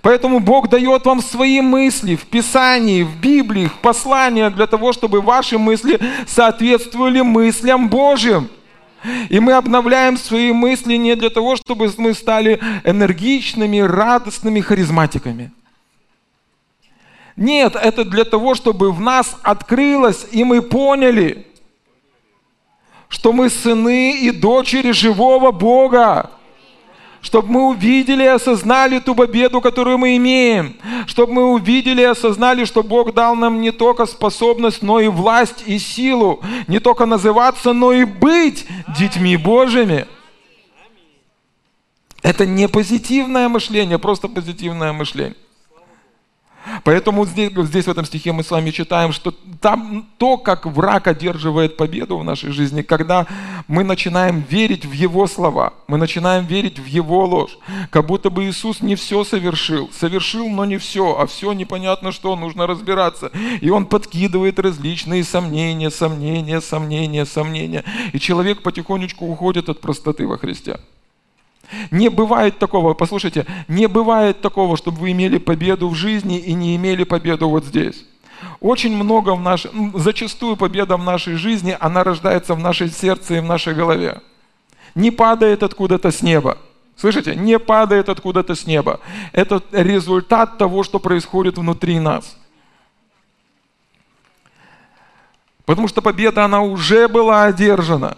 [0.00, 5.20] Поэтому Бог дает вам свои мысли в Писании, в Библии, в посланиях для того, чтобы
[5.20, 8.48] ваши мысли соответствовали мыслям Божьим.
[9.28, 15.52] И мы обновляем свои мысли не для того, чтобы мы стали энергичными, радостными харизматиками.
[17.36, 21.46] Нет, это для того, чтобы в нас открылось, и мы поняли,
[23.08, 26.30] что мы сыны и дочери живого Бога
[27.24, 32.66] чтобы мы увидели и осознали ту победу, которую мы имеем, чтобы мы увидели и осознали,
[32.66, 37.72] что Бог дал нам не только способность, но и власть и силу, не только называться,
[37.72, 38.66] но и быть
[38.98, 40.06] детьми Божьими.
[42.22, 45.36] Это не позитивное мышление, просто позитивное мышление.
[46.82, 51.06] Поэтому здесь, здесь в этом стихе мы с вами читаем, что там то, как враг
[51.06, 53.26] одерживает победу в нашей жизни, когда
[53.68, 57.58] мы начинаем верить в Его слова, мы начинаем верить в Его ложь,
[57.90, 62.36] как будто бы Иисус не все совершил, совершил, но не все, а все непонятно что,
[62.36, 63.30] нужно разбираться.
[63.60, 67.84] И Он подкидывает различные сомнения, сомнения, сомнения, сомнения.
[68.12, 70.78] И человек потихонечку уходит от простоты во Христе.
[71.90, 76.76] Не бывает такого, послушайте, не бывает такого, чтобы вы имели победу в жизни и не
[76.76, 78.04] имели победу вот здесь.
[78.60, 83.40] Очень много в нашей, зачастую победа в нашей жизни, она рождается в нашей сердце и
[83.40, 84.20] в нашей голове.
[84.94, 86.58] Не падает откуда-то с неба.
[86.96, 87.34] Слышите?
[87.34, 89.00] Не падает откуда-то с неба.
[89.32, 92.36] Это результат того, что происходит внутри нас.
[95.64, 98.16] Потому что победа, она уже была одержана.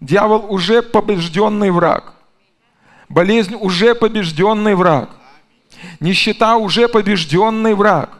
[0.00, 2.14] Дьявол уже побежденный враг.
[3.08, 5.10] Болезнь уже побежденный враг.
[6.00, 8.18] Нищета уже побежденный враг.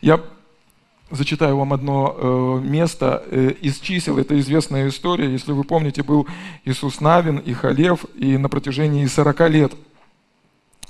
[0.00, 0.20] Я
[1.10, 4.18] зачитаю вам одно э, место э, из чисел.
[4.18, 5.30] Это известная история.
[5.30, 6.26] Если вы помните, был
[6.64, 9.72] Иисус Навин и Халев, и на протяжении 40 лет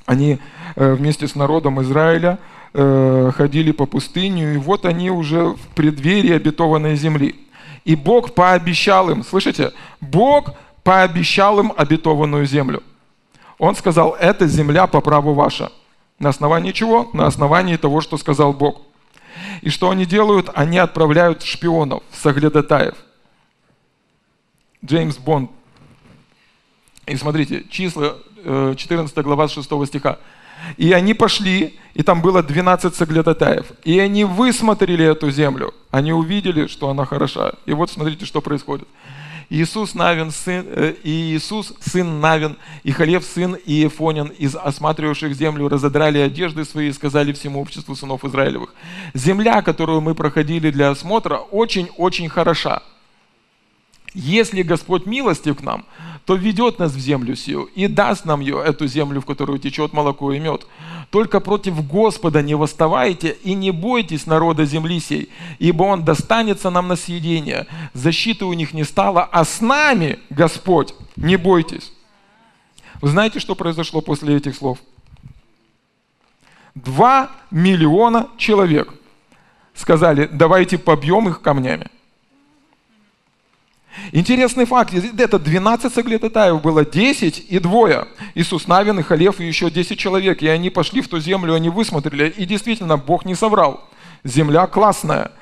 [0.07, 0.39] они
[0.77, 2.39] э, вместе с народом Израиля
[3.37, 7.37] ходили по пустыню, и вот они уже в преддверии обетованной земли.
[7.85, 12.83] И Бог пообещал им, слышите, Бог пообещал им обетованную землю.
[13.59, 15.73] Он сказал, это земля по праву ваша.
[16.19, 17.11] На основании чего?
[17.13, 18.83] На основании того, что сказал Бог.
[19.63, 20.51] И что они делают?
[20.55, 22.95] Они отправляют шпионов, соглядатаев.
[24.85, 25.51] Джеймс Бонд.
[27.07, 30.19] И смотрите, числа 14 э, глава 6 стиха.
[30.77, 33.67] И они пошли, и там было 12 соглядатаев.
[33.85, 35.75] И они высмотрели эту землю.
[35.91, 37.55] Они увидели, что она хороша.
[37.67, 38.89] И вот смотрите, что происходит.
[39.51, 46.19] Иисус Навин, сын, э, Иисус, сын Навин, и Халев, сын Иефонин, из осматривавших землю, разодрали
[46.19, 48.75] одежды свои и сказали всему обществу сынов Израилевых.
[49.15, 52.83] Земля, которую мы проходили для осмотра, очень-очень хороша.
[54.15, 55.85] Если Господь милостив к нам,
[56.25, 59.93] то ведет нас в землю сию и даст нам ее, эту землю, в которую течет
[59.93, 60.67] молоко и мед.
[61.11, 66.89] Только против Господа не восставайте и не бойтесь народа земли сей, ибо он достанется нам
[66.89, 67.67] на съедение.
[67.93, 71.93] Защиты у них не стало, а с нами Господь, не бойтесь.
[73.03, 74.79] Вы знаете, что произошло после этих слов?
[76.75, 78.95] Два миллиона человек
[79.75, 81.91] сказали, давайте побьем их камнями.
[84.13, 88.07] Интересный факт, это 12 соглядатаев было, 10 и двое.
[88.35, 90.43] Иисус Навин и Халев и еще 10 человек.
[90.43, 92.31] И они пошли в ту землю, они высмотрели.
[92.37, 93.89] И действительно, Бог не соврал.
[94.25, 95.33] Земля классная.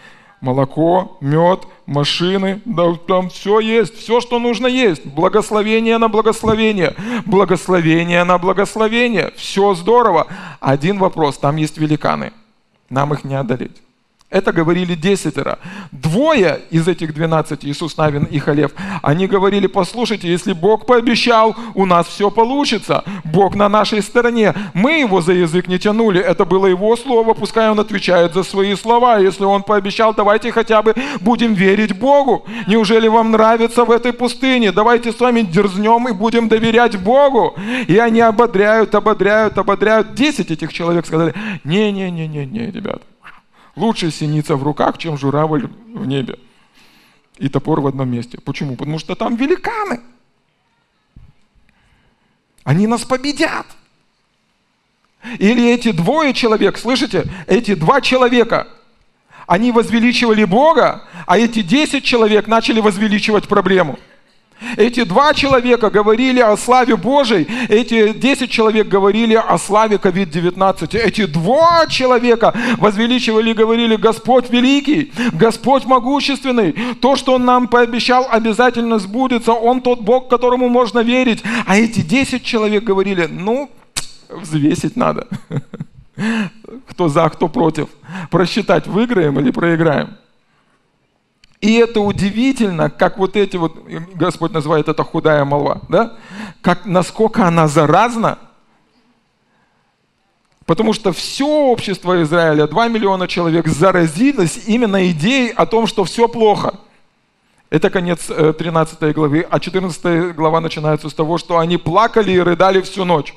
[0.40, 5.06] Молоко, мед, машины, да там все есть, все, что нужно есть.
[5.06, 9.32] Благословение на благословение, благословение на благословение.
[9.36, 10.26] Все здорово.
[10.58, 12.32] Один вопрос, там есть великаны.
[12.90, 13.80] Нам их не одолеть.
[14.32, 15.58] Это говорили десятеро.
[15.92, 21.84] Двое из этих двенадцати, Иисус Навин и Халев, они говорили, послушайте, если Бог пообещал, у
[21.84, 23.04] нас все получится.
[23.24, 24.54] Бог на нашей стороне.
[24.72, 26.18] Мы его за язык не тянули.
[26.18, 29.18] Это было его слово, пускай он отвечает за свои слова.
[29.18, 32.46] Если он пообещал, давайте хотя бы будем верить Богу.
[32.66, 34.72] Неужели вам нравится в этой пустыне?
[34.72, 37.54] Давайте с вами дерзнем и будем доверять Богу.
[37.86, 40.14] И они ободряют, ободряют, ободряют.
[40.14, 43.11] Десять этих человек сказали, не-не-не-не-не, ребята.
[43.76, 46.38] Лучше синица в руках, чем журавль в небе.
[47.38, 48.38] И топор в одном месте.
[48.38, 48.76] Почему?
[48.76, 50.00] Потому что там великаны.
[52.64, 53.66] Они нас победят.
[55.38, 58.68] Или эти двое человек, слышите, эти два человека,
[59.46, 63.98] они возвеличивали Бога, а эти десять человек начали возвеличивать проблему–
[64.76, 70.96] эти два человека говорили о славе Божьей, эти десять человек говорили о славе COVID-19.
[70.96, 78.26] Эти два человека возвеличивали и говорили, Господь великий, Господь могущественный, то, что Он нам пообещал,
[78.30, 81.42] обязательно сбудется, Он тот Бог, которому можно верить.
[81.66, 83.70] А эти десять человек говорили, ну,
[84.28, 85.26] взвесить надо.
[86.88, 87.88] Кто за, кто против.
[88.30, 90.16] Просчитать, выиграем или проиграем.
[91.62, 93.76] И это удивительно, как вот эти вот,
[94.14, 96.14] Господь называет это худая молва, да?
[96.60, 98.38] Как, насколько она заразна,
[100.64, 106.28] Потому что все общество Израиля, 2 миллиона человек, заразилось именно идеей о том, что все
[106.28, 106.74] плохо.
[107.68, 112.38] Это конец 13 э, главы, а 14 глава начинается с того, что они плакали и
[112.38, 113.34] рыдали всю ночь.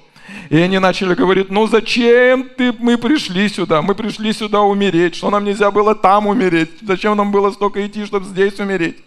[0.50, 5.30] И они начали говорить, ну зачем ты, мы пришли сюда, мы пришли сюда умереть, что
[5.30, 8.98] нам нельзя было там умереть, зачем нам было столько идти, чтобы здесь умереть.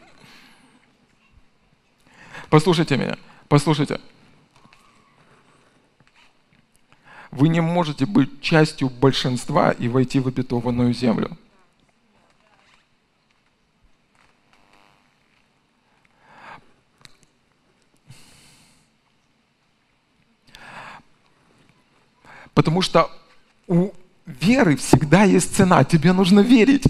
[2.50, 3.16] Послушайте меня,
[3.48, 4.00] послушайте.
[7.30, 11.36] Вы не можете быть частью большинства и войти в обетованную землю.
[22.58, 23.08] Потому что
[23.68, 23.90] у
[24.26, 25.84] веры всегда есть цена.
[25.84, 26.82] Тебе нужно верить.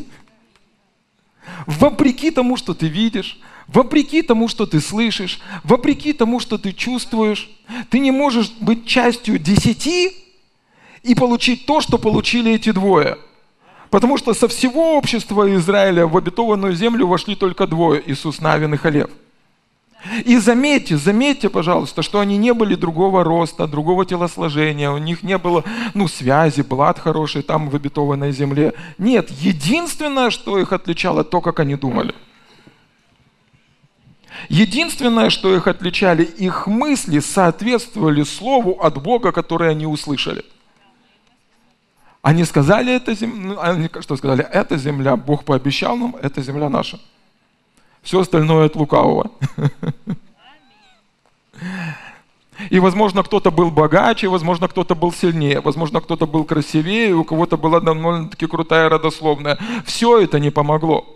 [1.67, 7.51] Вопреки тому, что ты видишь, вопреки тому, что ты слышишь, вопреки тому, что ты чувствуешь,
[7.91, 10.17] ты не можешь быть частью десяти
[11.03, 13.19] и получить то, что получили эти двое.
[13.91, 18.79] Потому что со всего общества Израиля в обетованную землю вошли только двое, Иисус Навин и
[18.79, 19.11] Халев–
[20.25, 25.37] и заметьте, заметьте, пожалуйста, что они не были другого роста, другого телосложения, у них не
[25.39, 28.75] было ну, связи, блат хороший там в обетованной земле.
[28.97, 32.15] Нет, единственное, что их отличало, то, как они думали.
[34.49, 40.45] Единственное, что их отличали, их мысли соответствовали слову от Бога, которое они услышали.
[42.23, 47.01] Они сказали, это земля, ну, что сказали, это земля, Бог пообещал нам, это земля наша.
[48.03, 49.31] Все остальное от лукавого.
[52.71, 57.57] И, возможно, кто-то был богаче, возможно, кто-то был сильнее, возможно, кто-то был красивее, у кого-то
[57.57, 59.59] была довольно-таки крутая родословная.
[59.85, 61.07] Все это не помогло.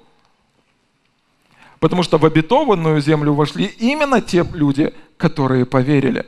[1.80, 6.24] Потому что в обетованную землю вошли именно те люди, которые поверили.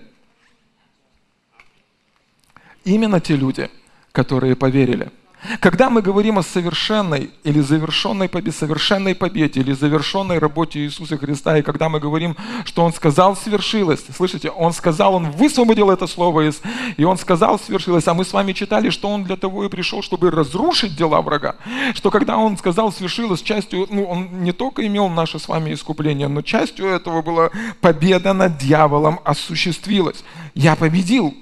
[2.85, 3.71] Именно те люди,
[4.11, 5.13] которые поверили.
[5.61, 11.59] Когда мы говорим о совершенной или завершенной победе, совершенной победе или завершенной работе Иисуса Христа,
[11.59, 16.49] и когда мы говорим, что Он сказал свершилось, слышите, Он сказал, Он высвободил это слово,
[16.49, 16.61] из,
[16.97, 20.03] и Он сказал свершилось, а мы с вами читали, что Он для того и пришел,
[20.03, 21.57] чтобы разрушить дела врага,
[21.95, 26.29] что когда Он сказал свершилось, частью, ну, Он не только имел наше с вами искупление,
[26.29, 30.25] но частью этого была победа над дьяволом осуществилась.
[30.55, 31.35] Я победил,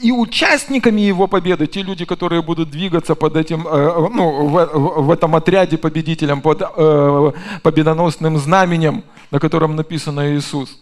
[0.00, 5.10] и участниками его победы, те люди, которые будут двигаться под этим, э, ну, в, в
[5.10, 10.78] этом отряде победителем, под э, победоносным знаменем, на котором написано Иисус,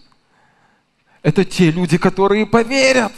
[1.23, 3.13] это те люди, которые поверят.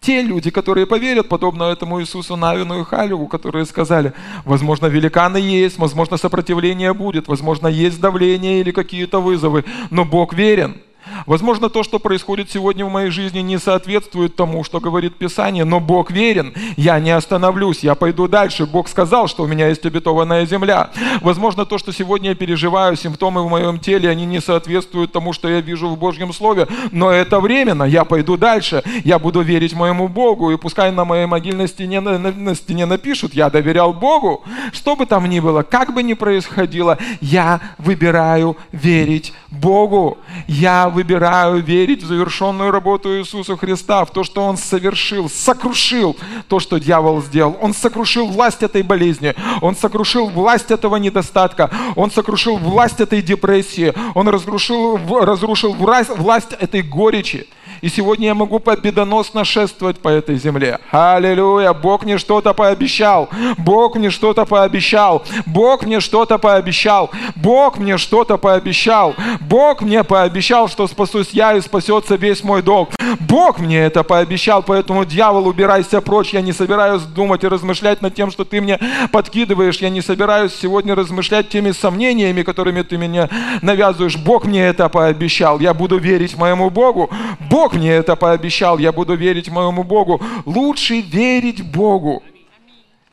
[0.00, 4.12] Те люди, которые поверят, подобно этому Иисусу Навину и Халеву, которые сказали,
[4.44, 10.76] возможно, великаны есть, возможно, сопротивление будет, возможно, есть давление или какие-то вызовы, но Бог верен.
[11.26, 15.80] Возможно, то, что происходит сегодня в моей жизни, не соответствует тому, что говорит Писание, но
[15.80, 16.54] Бог верен.
[16.76, 18.66] Я не остановлюсь, я пойду дальше.
[18.66, 20.90] Бог сказал, что у меня есть обетованная земля.
[21.20, 25.48] Возможно, то, что сегодня я переживаю, симптомы в моем теле, они не соответствуют тому, что
[25.48, 27.84] я вижу в Божьем Слове, но это временно.
[27.84, 28.82] Я пойду дальше.
[29.04, 33.34] Я буду верить моему Богу, и пускай на моей могильной стене, на, на, стене напишут,
[33.34, 34.44] я доверял Богу.
[34.72, 40.18] Что бы там ни было, как бы ни происходило, я выбираю верить Богу.
[40.46, 46.16] Я выбираю верить в завершенную работу Иисуса Христа, в то, что Он совершил, сокрушил
[46.48, 47.56] то, что дьявол сделал.
[47.60, 53.94] Он сокрушил власть этой болезни, Он сокрушил власть этого недостатка, Он сокрушил власть этой депрессии,
[54.14, 57.46] Он разрушил, разрушил власть этой горечи.
[57.84, 60.78] И сегодня я могу победоносно шествовать по этой земле.
[60.90, 61.74] Аллилуйя!
[61.74, 63.28] Бог мне что-то пообещал.
[63.58, 65.22] Бог мне что-то пообещал.
[65.44, 67.10] Бог мне что-то пообещал.
[67.36, 69.14] Бог мне что-то пообещал.
[69.38, 72.88] Бог мне пообещал, что спасусь я и спасется весь мой долг.
[73.20, 76.32] Бог мне это пообещал, поэтому, дьявол, убирайся прочь.
[76.32, 78.80] Я не собираюсь думать и размышлять над тем, что ты мне
[79.12, 79.76] подкидываешь.
[79.76, 83.28] Я не собираюсь сегодня размышлять теми сомнениями, которыми ты меня
[83.60, 84.16] навязываешь.
[84.16, 85.60] Бог мне это пообещал.
[85.60, 87.10] Я буду верить моему Богу.
[87.50, 90.20] Бог мне это пообещал, я буду верить моему Богу.
[90.44, 92.22] Лучше верить Богу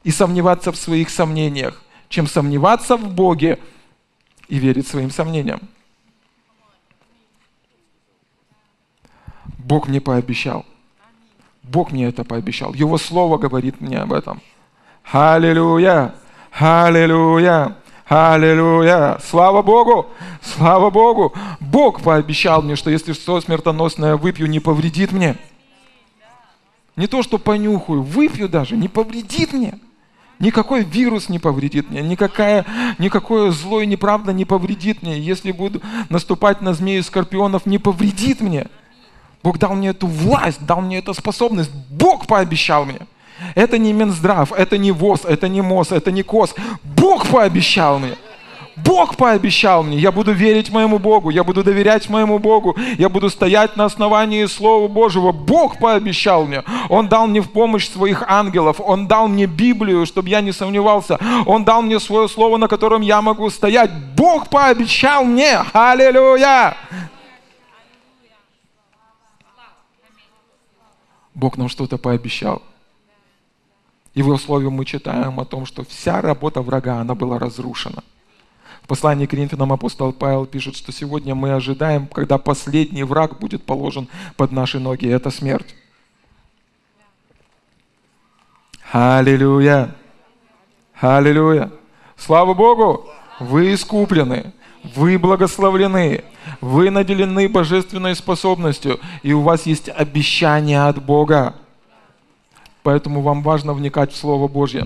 [0.04, 3.60] и сомневаться в своих сомнениях, чем сомневаться в Боге
[4.48, 5.60] и верить своим сомнениям.
[9.58, 10.66] Бог мне пообещал.
[11.64, 12.74] Бог мне это пообещал.
[12.74, 14.42] Его Слово говорит мне об этом.
[15.12, 16.16] Аллилуйя!
[16.52, 17.78] Аллилуйя!
[18.14, 19.20] Аллилуйя!
[19.24, 20.08] Слава Богу!
[20.42, 21.34] Слава Богу!
[21.62, 25.38] Бог пообещал мне, что если что смертоносное выпью, не повредит мне.
[26.98, 29.80] Не то, что понюхаю, выпью даже, не повредит мне.
[30.40, 32.66] Никакой вирус не повредит мне, никакая,
[33.00, 35.18] никакое зло и неправда не повредит мне.
[35.18, 38.68] Если буду наступать на змеи и скорпионов, не повредит мне.
[39.42, 41.72] Бог дал мне эту власть, дал мне эту способность.
[41.90, 43.08] Бог пообещал мне.
[43.56, 46.56] Это не Минздрав, это не ВОЗ, это не МОЗ, это не КОС.
[46.84, 48.16] Бог пообещал мне.
[48.78, 53.30] Бог пообещал мне, я буду верить моему Богу, я буду доверять моему Богу, я буду
[53.30, 55.32] стоять на основании Слова Божьего.
[55.32, 56.64] Бог пообещал мне.
[56.90, 61.20] Он дал мне в помощь своих ангелов, Он дал мне Библию, чтобы я не сомневался.
[61.46, 63.92] Он дал мне свое Слово, на котором я могу стоять.
[64.16, 65.60] Бог пообещал мне.
[65.74, 66.76] Аллилуйя!
[71.34, 72.62] Бог нам что-то пообещал.
[74.14, 78.04] И в условии мы читаем о том, что вся работа врага, она была разрушена.
[78.84, 83.64] В послании к Коринфянам апостол Павел пишет, что сегодня мы ожидаем, когда последний враг будет
[83.64, 85.08] положен под наши ноги.
[85.08, 85.76] Это смерть.
[88.92, 89.96] Аллилуйя!
[91.00, 91.72] Аллилуйя!
[92.18, 93.10] Слава Богу!
[93.40, 94.52] Вы искуплены,
[94.96, 96.24] вы благословлены,
[96.60, 101.56] вы наделены божественной способностью, и у вас есть обещание от Бога.
[102.84, 104.86] Поэтому вам важно вникать в Слово Божье.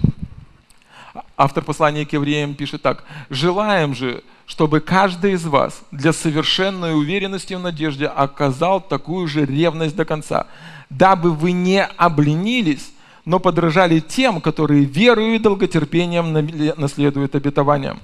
[1.38, 3.06] Автор послания к евреям пишет так.
[3.30, 9.96] «Желаем же, чтобы каждый из вас для совершенной уверенности в надежде оказал такую же ревность
[9.96, 10.48] до конца,
[10.90, 12.92] дабы вы не обленились,
[13.24, 16.34] но подражали тем, которые верою и долготерпением
[16.78, 18.00] наследуют обетованиям».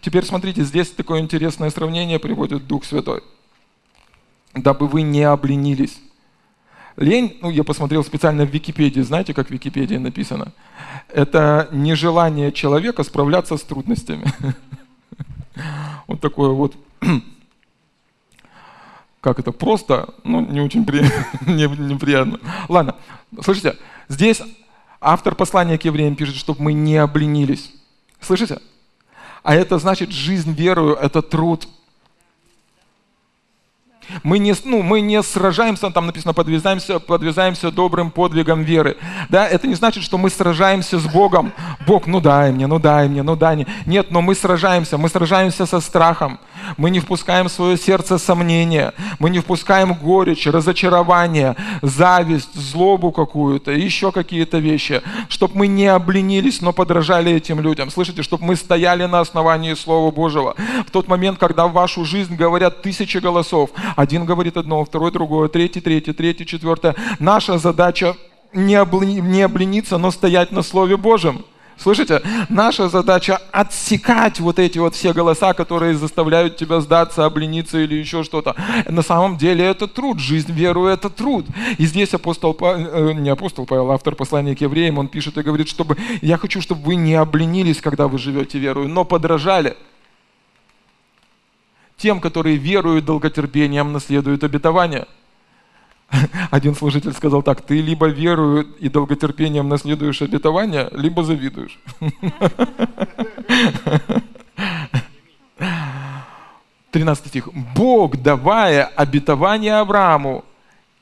[0.00, 3.22] Теперь смотрите, здесь такое интересное сравнение приводит Дух Святой.
[4.54, 5.98] «Дабы вы не обленились».
[6.96, 10.52] Лень, ну я посмотрел специально в Википедии, знаете, как в Википедии написано?
[11.08, 14.32] Это нежелание человека справляться с трудностями.
[16.08, 16.74] Вот такое вот,
[19.20, 20.80] как это, просто, ну не очень
[21.46, 22.40] неприятно.
[22.68, 22.96] Ладно,
[23.40, 23.78] слышите,
[24.08, 24.42] здесь
[25.00, 27.72] автор послания к евреям пишет, чтобы мы не обленились.
[28.20, 28.58] Слышите?
[29.44, 31.68] А это значит жизнь верою, это труд.
[34.22, 38.96] Мы не, ну, мы не сражаемся, там написано, подвязаемся, подвязаемся добрым подвигом веры.
[39.28, 41.52] Да, это не значит, что мы сражаемся с Богом.
[41.86, 43.66] Бог, ну дай мне, ну дай мне, ну дай мне.
[43.86, 46.38] Нет, но мы сражаемся, мы сражаемся со страхом.
[46.76, 48.92] Мы не впускаем в свое сердце сомнения.
[49.18, 55.02] Мы не впускаем горечь, разочарование, зависть, злобу какую-то, еще какие-то вещи.
[55.28, 57.90] Чтобы мы не обленились, но подражали этим людям.
[57.90, 60.54] Слышите, чтобы мы стояли на основании Слова Божьего.
[60.86, 65.48] В тот момент, когда в вашу жизнь говорят тысячи голосов, один говорит одно, второй другое,
[65.48, 66.94] третий, третий, третий, четвертое.
[67.18, 68.16] Наша задача
[68.52, 71.44] не, обли, не облениться, но стоять на Слове Божьем.
[71.76, 72.22] Слышите?
[72.48, 78.22] Наша задача отсекать вот эти вот все голоса, которые заставляют тебя сдаться, облениться или еще
[78.22, 78.54] что-то.
[78.88, 80.20] На самом деле это труд.
[80.20, 81.46] Жизнь веру это труд.
[81.78, 85.68] И здесь апостол, э, не апостол Павел, автор послания к евреям, он пишет и говорит,
[85.68, 89.76] чтобы я хочу, чтобы вы не обленились, когда вы живете верою, но подражали
[92.04, 95.06] тем, которые веруют долготерпением, наследуют обетование.
[96.50, 101.78] Один служитель сказал так, ты либо верую и долготерпением наследуешь обетование, либо завидуешь.
[106.90, 107.48] 13 стих.
[107.74, 110.44] Бог, давая обетование Аврааму,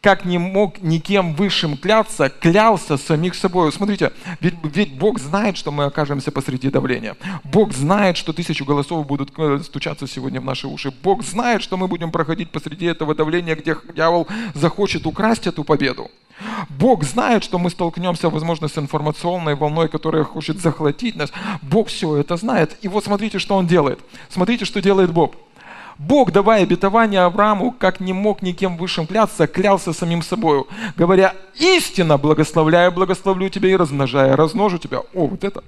[0.02, 3.72] как не мог никем высшим кляться, клялся самих собой.
[3.72, 7.16] Смотрите, ведь, ведь Бог знает, что мы окажемся посреди давления.
[7.44, 10.92] Бог знает, что тысячу голосов будут э, стучаться сегодня в наши уши.
[11.02, 16.10] Бог знает, что мы будем проходить посреди этого давления, где дьявол захочет украсть эту победу.
[16.68, 21.32] Бог знает, что мы столкнемся, возможно, с информационной волной, которая хочет захватить нас.
[21.62, 22.76] Бог все это знает.
[22.82, 24.00] И вот смотрите, что Он делает.
[24.28, 25.34] Смотрите, что делает Бог.
[25.98, 30.66] Бог, давая обетование Аврааму, как не мог никем высшим кляться, клялся самим собою,
[30.96, 35.00] говоря, истинно благословляю, благословлю тебя и размножая, размножу тебя.
[35.14, 35.62] О, вот это.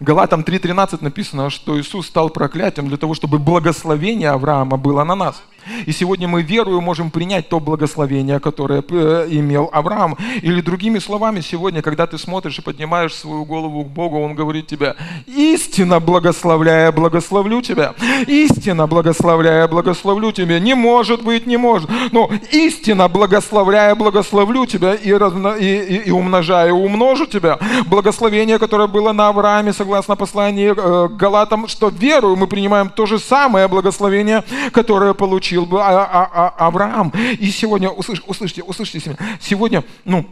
[0.00, 5.42] Галатам 3.13 написано, что Иисус стал проклятием для того, чтобы благословение Авраама было на нас.
[5.86, 10.16] И сегодня мы верую можем принять то благословение, которое э, имел Авраам.
[10.42, 14.66] Или другими словами, сегодня, когда ты смотришь и поднимаешь свою голову к Богу, Он говорит
[14.66, 14.96] тебе,
[15.26, 17.94] истинно благословляя, благословлю тебя.
[18.26, 20.58] Истинно благословляя, благословлю тебя.
[20.58, 21.90] Не может быть, не может.
[22.12, 27.58] Но истинно благословляя, благословлю тебя и, разно, и, и, и умножая, умножу тебя.
[27.86, 33.18] Благословение, которое было на Аврааме, согласно посланию э, Галатам, что верую, мы принимаем то же
[33.18, 37.12] самое благословение, которое получил получил бы а, а, а, Авраам.
[37.38, 39.00] И сегодня, услыш, услышьте, услышьте,
[39.40, 40.28] сегодня, ну,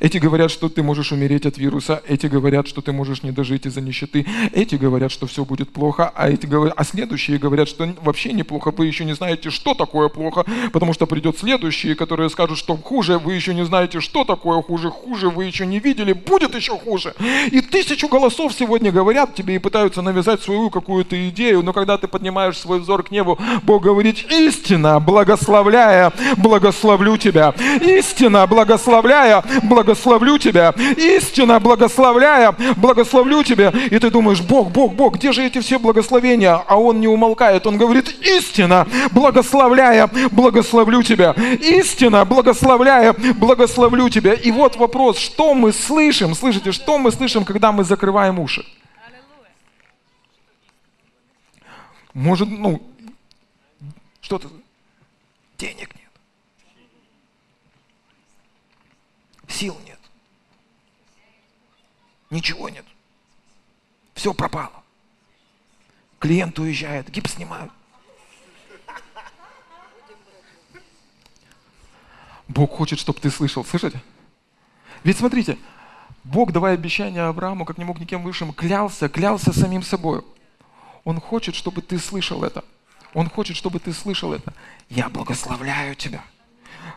[0.00, 3.66] эти говорят, что ты можешь умереть от вируса, эти говорят, что ты можешь не дожить
[3.66, 7.92] из-за нищеты, эти говорят, что все будет плохо, а, эти говорят, а следующие говорят, что
[8.02, 12.58] вообще неплохо, вы еще не знаете, что такое плохо, потому что придет следующие, которые скажут,
[12.58, 16.54] что хуже, вы еще не знаете, что такое хуже, хуже вы еще не видели, будет
[16.54, 17.14] еще хуже.
[17.50, 22.08] И тысячу голосов сегодня говорят тебе и пытаются навязать свою какую-то идею, но когда ты
[22.08, 27.54] поднимаешь свой взор к небу, Бог говорит, истина, благословляя, благословлю тебя.
[27.80, 33.68] Истина, благословляя, благословлю тебя, истинно благословляя, благословлю тебя.
[33.68, 36.54] И ты думаешь, Бог, Бог, Бог, где же эти все благословения?
[36.54, 41.32] А Он не умолкает, Он говорит, истинно благословляя, благословлю тебя.
[41.60, 44.34] Истинно благословляя, благословлю тебя.
[44.34, 46.34] И вот вопрос, что мы слышим?
[46.34, 48.64] Слышите, что мы слышим, когда мы закрываем уши?
[52.14, 52.82] Может, ну,
[54.20, 54.48] что-то,
[55.56, 56.01] денег нет.
[59.52, 59.98] Сил нет.
[62.30, 62.86] Ничего нет.
[64.14, 64.82] Все пропало.
[66.18, 67.72] Клиент уезжает, гипс снимают.
[72.48, 73.64] Бог хочет, чтобы ты слышал.
[73.64, 74.02] Слышите?
[75.04, 75.58] Ведь смотрите,
[76.24, 80.22] Бог, давая обещание Аврааму, как не мог никем высшим, клялся, клялся самим собой.
[81.04, 82.64] Он хочет, чтобы ты слышал это.
[83.12, 84.54] Он хочет, чтобы ты слышал это.
[84.88, 86.24] Я благословляю тебя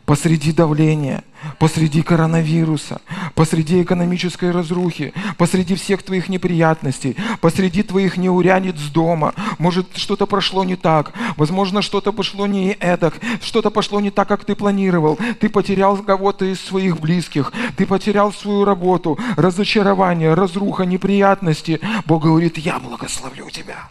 [0.05, 1.23] посреди давления,
[1.59, 3.01] посреди коронавируса,
[3.33, 9.33] посреди экономической разрухи, посреди всех твоих неприятностей, посреди твоих неурянец дома.
[9.57, 14.45] Может, что-то прошло не так, возможно, что-то пошло не эдак, что-то пошло не так, как
[14.45, 15.17] ты планировал.
[15.39, 21.79] Ты потерял кого-то из своих близких, ты потерял свою работу, разочарование, разруха, неприятности.
[22.05, 23.89] Бог говорит, я благословлю тебя.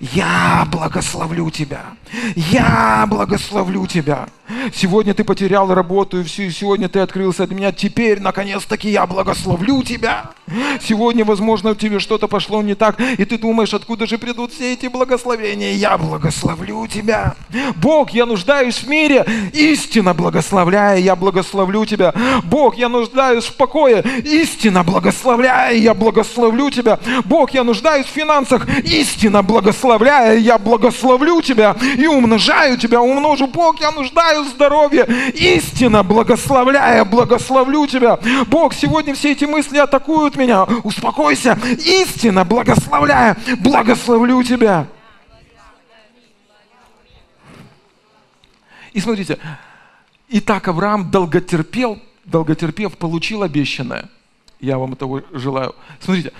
[0.00, 1.82] Я благословлю тебя.
[2.34, 4.28] Я благословлю тебя.
[4.72, 7.72] Сегодня ты потерял работу, и все, сегодня ты открылся от меня.
[7.72, 10.30] Теперь, наконец-таки, я благословлю тебя.
[10.80, 14.72] Сегодня, возможно, у тебя что-то пошло не так, и ты думаешь, откуда же придут все
[14.72, 15.72] эти благословения.
[15.72, 17.34] Я благословлю тебя.
[17.76, 22.14] Бог, я нуждаюсь в мире, истинно благословляя, я благословлю тебя.
[22.44, 27.00] Бог, я нуждаюсь в покое, истинно благословляя, я благословлю тебя.
[27.24, 33.46] Бог, я нуждаюсь в финансах, истинно благословляя, я благословлю тебя и умножаю тебя, умножу.
[33.46, 38.18] Бог, я нуждаюсь в здоровье, истинно благословляя, благословлю тебя.
[38.46, 40.64] Бог, сегодня все эти мысли атакуют меня.
[40.84, 44.86] Успокойся, истинно благословляя, благословлю тебя.
[48.92, 49.38] И смотрите,
[50.28, 54.08] и так Авраам долготерпел, долготерпев, получил обещанное.
[54.58, 55.74] Я вам этого желаю.
[56.00, 56.32] Смотрите,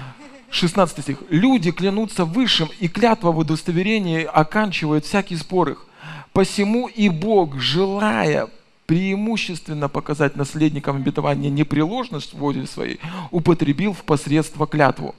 [0.57, 1.19] 16 стих.
[1.31, 5.87] Люди клянутся высшим, и клятва в удостоверении оканчивает всякий спор их.
[6.33, 8.49] Посему и Бог, желая
[8.87, 13.01] преимущественно показать наследникам обетования непреложность в воле своей,
[13.31, 15.15] употребил в посредство клятву.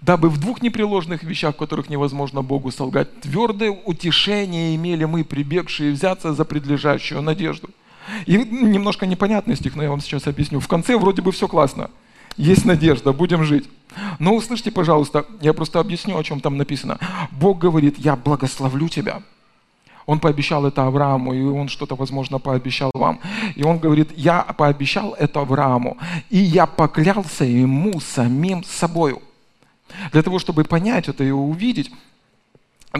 [0.00, 5.92] Дабы в двух непреложных вещах, в которых невозможно Богу солгать, твердое утешение имели мы, прибегшие
[5.92, 7.70] взяться за предлежащую надежду.
[8.26, 10.60] И немножко непонятный стих, но я вам сейчас объясню.
[10.60, 11.90] В конце вроде бы все классно.
[12.36, 13.68] Есть надежда, будем жить.
[14.18, 16.98] Но услышьте, пожалуйста, я просто объясню, о чем там написано.
[17.30, 19.22] Бог говорит, я благословлю тебя.
[20.04, 23.20] Он пообещал это Аврааму, и он что-то, возможно, пообещал вам.
[23.56, 25.96] И он говорит, я пообещал это Аврааму,
[26.30, 29.20] и я поклялся ему самим собою.
[30.12, 31.90] Для того, чтобы понять это и увидеть,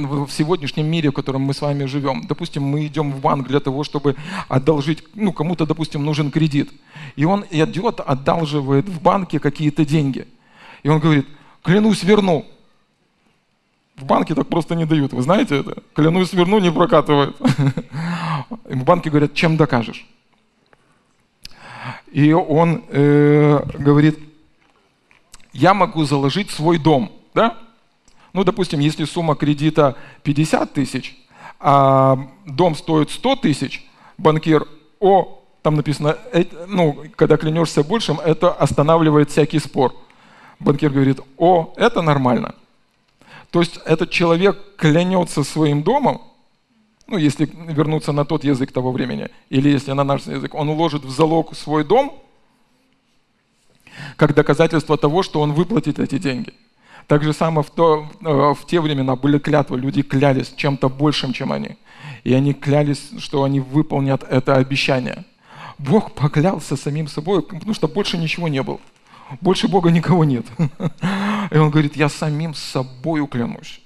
[0.05, 2.27] в сегодняшнем мире, в котором мы с вами живем.
[2.27, 4.17] Допустим, мы идем в банк для того, чтобы
[4.49, 6.71] одолжить, ну, кому-то, допустим, нужен кредит.
[7.17, 10.27] И он идет, одалживает в банке какие-то деньги.
[10.83, 11.27] И он говорит,
[11.63, 12.45] клянусь, верну.
[13.97, 15.83] В банке так просто не дают, вы знаете это?
[15.95, 17.35] Клянусь, верну, не прокатывает.
[18.65, 20.07] В банке говорят, чем докажешь?
[22.13, 24.19] И он э, говорит,
[25.53, 27.57] я могу заложить свой дом, да?
[28.37, 31.17] Ну, допустим, если сумма кредита 50 тысяч,
[31.59, 33.85] а дом стоит 100 тысяч,
[34.19, 34.69] банкир,
[35.01, 36.17] о, там написано,
[36.69, 39.95] ну, когда клянешься большим, это останавливает всякий спор.
[40.61, 42.55] Банкир говорит, о, это нормально–
[43.51, 46.21] то есть этот человек клянется своим домом,
[47.07, 51.05] ну, если вернуться на тот язык того времени, или если на наш язык, он уложит
[51.05, 52.23] в залог свой дом,
[54.17, 56.53] как доказательство того, что он выплатит эти деньги.
[57.07, 61.33] Так же самое в, то, э, в те времена были клятвы, люди клялись чем-то большим,
[61.33, 61.77] чем они.
[62.25, 65.25] И они клялись, что они выполнят это обещание.
[65.79, 68.81] Бог поклялся самим собой, потому что больше ничего не было.
[69.41, 70.47] Больше Бога никого нет.
[71.51, 73.81] И он говорит, я самим собой клянусь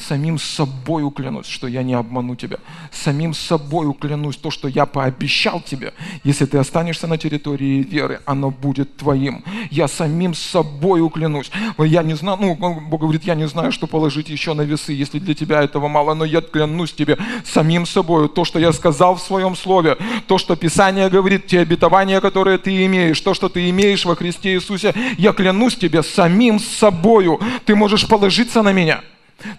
[0.00, 2.58] самим собой клянусь, что я не обману тебя.
[2.90, 5.92] Самим собой клянусь, то, что я пообещал тебе,
[6.24, 9.44] если ты останешься на территории веры, оно будет твоим.
[9.70, 11.50] Я самим собой клянусь.
[11.78, 15.18] Я не знаю, ну, Бог говорит, я не знаю, что положить еще на весы, если
[15.18, 19.22] для тебя этого мало, но я клянусь тебе самим собой, то, что я сказал в
[19.22, 19.96] своем слове,
[20.26, 24.54] то, что Писание говорит, те обетования, которые ты имеешь, то, что ты имеешь во Христе
[24.54, 27.40] Иисусе, я клянусь тебе самим собою.
[27.64, 29.02] Ты можешь положиться на меня.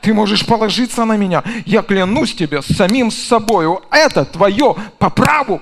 [0.02, 1.44] Ты можешь положиться на меня.
[1.66, 3.82] Я клянусь тебе самим собою.
[3.92, 5.62] Это твое по праву.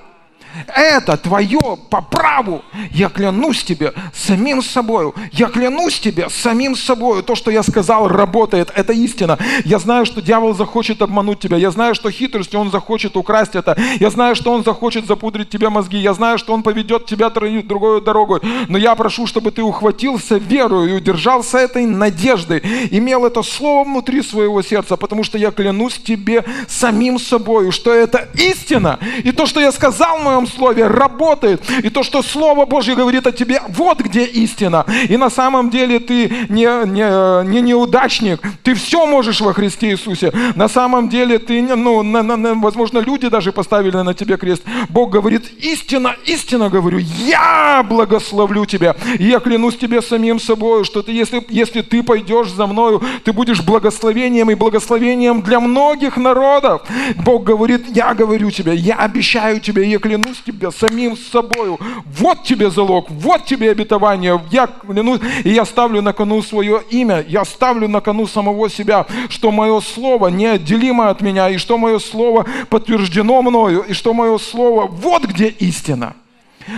[0.66, 2.62] Это твое по праву.
[2.90, 5.14] Я клянусь тебе самим собою.
[5.32, 7.22] Я клянусь тебе самим собою.
[7.22, 8.70] То, что я сказал, работает.
[8.74, 9.38] Это истина.
[9.64, 11.56] Я знаю, что дьявол захочет обмануть тебя.
[11.56, 13.76] Я знаю, что хитростью он захочет украсть это.
[13.98, 15.98] Я знаю, что он захочет запудрить тебе мозги.
[15.98, 18.40] Я знаю, что он поведет тебя другой дорогой.
[18.68, 22.60] Но я прошу, чтобы ты ухватился верою и удержался этой надеждой.
[22.90, 28.28] Имел это слово внутри своего сердца, потому что я клянусь тебе самим собою, что это
[28.34, 28.98] истина.
[29.24, 31.62] И то, что я сказал в моем Слове работает.
[31.82, 34.84] И то, что Слово Божье говорит о тебе, вот где истина.
[35.08, 38.40] И на самом деле ты не, не, не неудачник.
[38.62, 40.32] Ты все можешь во Христе Иисусе.
[40.54, 44.62] На самом деле ты, ну, на, на, на, возможно, люди даже поставили на тебе крест.
[44.88, 48.96] Бог говорит, истина, истина говорю, я благословлю тебя.
[49.18, 53.32] И я клянусь тебе самим собой, что ты, если, если ты пойдешь за мною, ты
[53.32, 56.82] будешь благословением и благословением для многих народов.
[57.24, 61.78] Бог говорит, я говорю тебе, я обещаю тебе, я клянусь клянусь тебе самим собою.
[62.06, 64.40] Вот тебе залог, вот тебе обетование.
[64.50, 69.06] Я клянусь, и я ставлю на кону свое имя, я ставлю на кону самого себя,
[69.28, 74.38] что мое слово неотделимо от меня, и что мое слово подтверждено мною, и что мое
[74.38, 76.14] слово, вот где истина.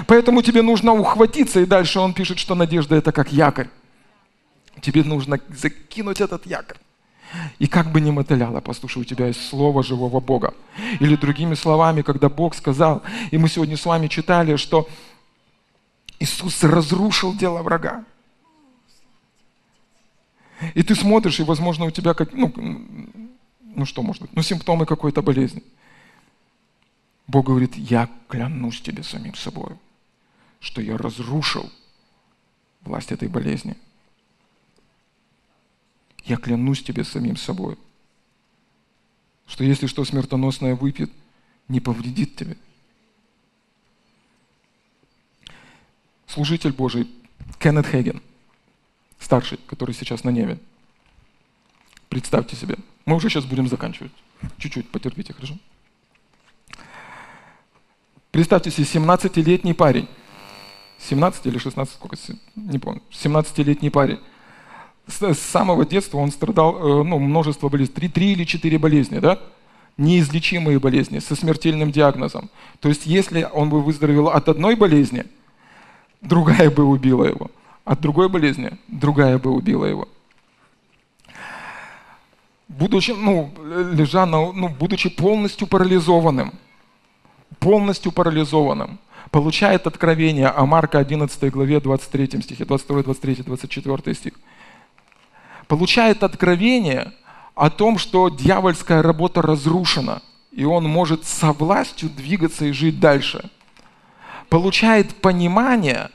[0.07, 3.68] Поэтому тебе нужно ухватиться, и дальше он пишет, что надежда это как якорь.
[4.80, 6.78] Тебе нужно закинуть этот якорь.
[7.58, 10.54] И как бы ни мотыляло, послушай, у тебя есть слово живого Бога.
[11.00, 14.88] Или другими словами, когда Бог сказал, и мы сегодня с вами читали, что
[16.18, 18.04] Иисус разрушил дело врага.
[20.74, 22.52] И ты смотришь, и, возможно, у тебя как, ну,
[23.60, 25.62] ну что может быть, ну симптомы какой-то болезни.
[27.26, 29.76] Бог говорит, я клянусь тебе самим собой,
[30.60, 31.70] что я разрушил
[32.82, 33.76] власть этой болезни.
[36.24, 37.76] Я клянусь тебе самим собой,
[39.46, 41.10] что если что смертоносное выпьет,
[41.68, 42.56] не повредит тебе.
[46.26, 47.10] Служитель Божий
[47.58, 48.22] Кеннет Хейген,
[49.18, 50.58] старший, который сейчас на небе.
[52.08, 52.76] Представьте себе.
[53.04, 54.12] Мы уже сейчас будем заканчивать.
[54.58, 55.58] Чуть-чуть потерпите, хорошо?
[58.30, 60.08] Представьте себе 17-летний парень.
[60.98, 62.16] 17 или 16, сколько,
[62.54, 63.02] не помню.
[63.10, 64.20] 17-летний парень
[65.07, 69.38] с самого детства он страдал, э, ну, множество болезней, три, три или четыре болезни, да?
[69.96, 72.50] Неизлечимые болезни со смертельным диагнозом.
[72.80, 75.24] То есть, если он бы выздоровел от одной болезни,
[76.20, 77.50] другая бы убила его.
[77.84, 80.09] От другой болезни, другая бы убила его.
[82.68, 83.53] Будучи, ну,
[83.92, 86.53] лежа на, ну, будучи полностью парализованным,
[87.59, 88.98] полностью парализованным,
[89.30, 94.32] получает откровение о Марка 11 главе 23 стихе, 22, 23, 24 стих–
[95.72, 97.14] получает откровение
[97.54, 100.20] о том, что дьявольская работа разрушена,
[100.50, 103.48] и он может со властью двигаться и жить дальше.
[104.50, 106.10] Получает понимание,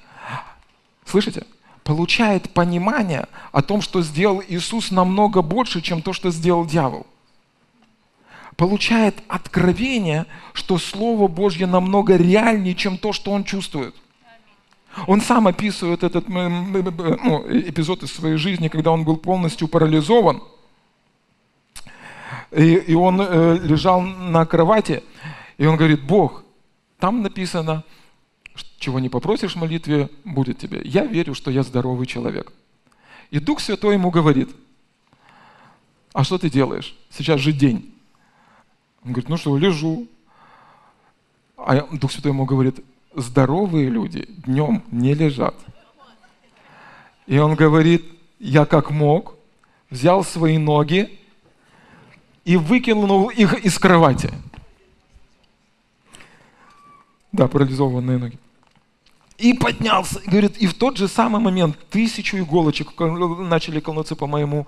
[1.05, 1.43] слышите?
[1.83, 7.07] Получает понимание о том, что сделал Иисус намного больше, чем то, что сделал дьявол.
[8.57, 13.95] Получает откровение, что Слово Божье намного реальнее, чем то, что он чувствует–
[15.05, 20.41] он сам описывает этот ну, эпизод из своей жизни, когда он был полностью парализован.
[22.51, 25.03] И, и он э, лежал на кровати,
[25.57, 26.43] и он говорит, Бог,
[26.97, 27.83] там написано,
[28.79, 30.81] чего не попросишь в молитве, будет тебе.
[30.83, 32.53] Я верю, что я здоровый человек.
[33.31, 34.49] И Дух Святой ему говорит,
[36.13, 36.95] а что ты делаешь?
[37.09, 37.93] Сейчас же день.
[39.03, 40.07] Он говорит, ну что, лежу.
[41.57, 42.79] А Дух Святой ему говорит,
[43.17, 45.55] здоровые люди днем не лежат.
[47.25, 48.05] И он говорит,
[48.39, 49.35] я как мог,
[49.89, 51.19] взял свои ноги
[52.45, 54.31] и выкинул их из кровати.
[57.31, 58.39] Да, парализованные ноги.
[59.37, 64.65] И поднялся, говорит, и в тот же самый момент тысячу иголочек начали колнуться по, моему,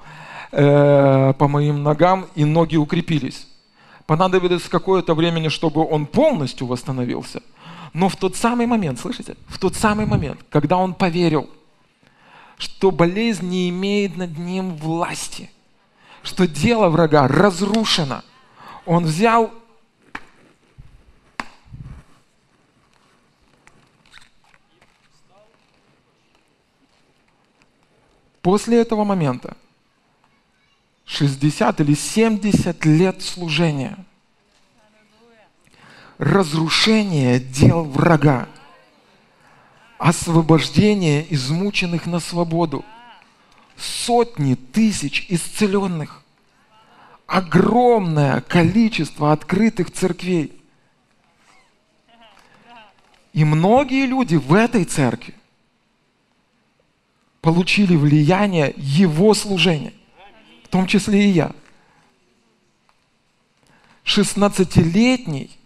[0.51, 3.47] э, по моим ногам, и ноги укрепились.
[4.05, 7.41] Понадобилось какое-то времени, чтобы он полностью восстановился–
[7.93, 11.49] но в тот самый момент, слышите, в тот самый момент, когда он поверил,
[12.57, 15.49] что болезнь не имеет над ним власти,
[16.23, 18.23] что дело врага разрушено,
[18.85, 19.51] он взял
[28.41, 29.57] После этого момента
[31.05, 33.97] 60 или 70 лет служения–
[36.20, 38.47] разрушение дел врага,
[39.97, 42.86] освобождение измученных на свободу,
[43.78, 46.24] сотни тысяч исцеленных,
[47.26, 50.61] огромное количество открытых церквей.
[53.32, 55.36] И многие люди в этой церкви
[57.39, 59.93] получили влияние его служения,
[60.65, 61.51] в том числе и я.
[64.03, 65.59] 16-летний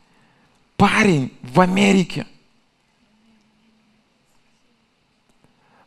[0.83, 2.27] парень в Америке,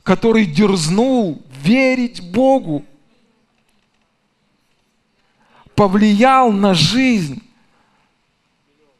[0.02, 2.82] который дерзнул верить Богу,
[5.74, 7.42] повлиял на жизнь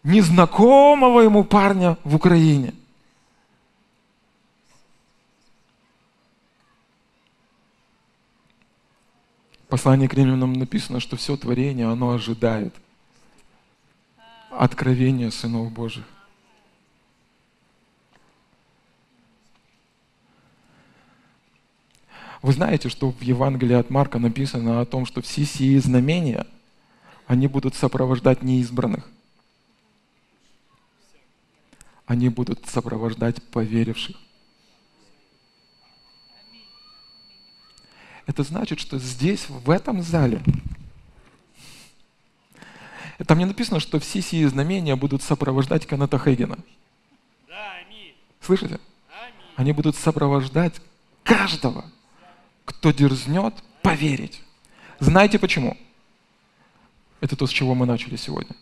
[0.02, 2.74] незнакомого ему парня в Украине.
[9.62, 12.74] В послании к римлянам написано, что все творение, оно ожидает–
[14.58, 16.04] откровения сынов Божьих.
[22.42, 26.46] Вы знаете, что в Евангелии от Марка написано о том, что все сии знамения,
[27.26, 29.10] они будут сопровождать неизбранных.
[32.06, 34.16] Они будут сопровождать поверивших.
[38.26, 40.40] Это значит, что здесь, в этом зале,
[43.24, 46.58] там не написано, что все сии знамения будут сопровождать Каната Хейгена.
[48.40, 48.78] Слышите?
[49.56, 50.80] Они будут сопровождать
[51.24, 51.84] каждого,
[52.64, 54.42] кто дерзнет поверить.
[55.00, 55.76] Знаете почему?
[57.20, 58.54] Это то, с чего мы начали сегодня.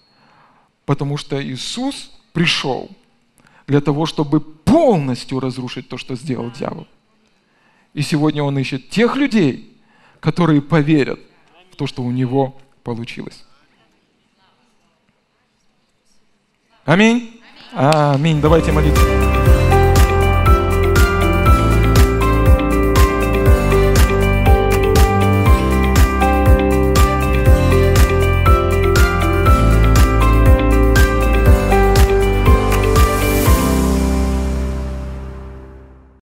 [0.86, 2.90] Потому что Иисус пришел
[3.66, 6.86] для того, чтобы полностью разрушить то, что сделал дьявол.
[7.92, 9.76] И сегодня он ищет тех людей,
[10.20, 11.20] которые поверят
[11.72, 13.44] в то, что у него получилось.
[16.84, 17.40] Аминь.
[17.74, 18.40] Аминь.
[18.40, 19.33] Давайте молиться.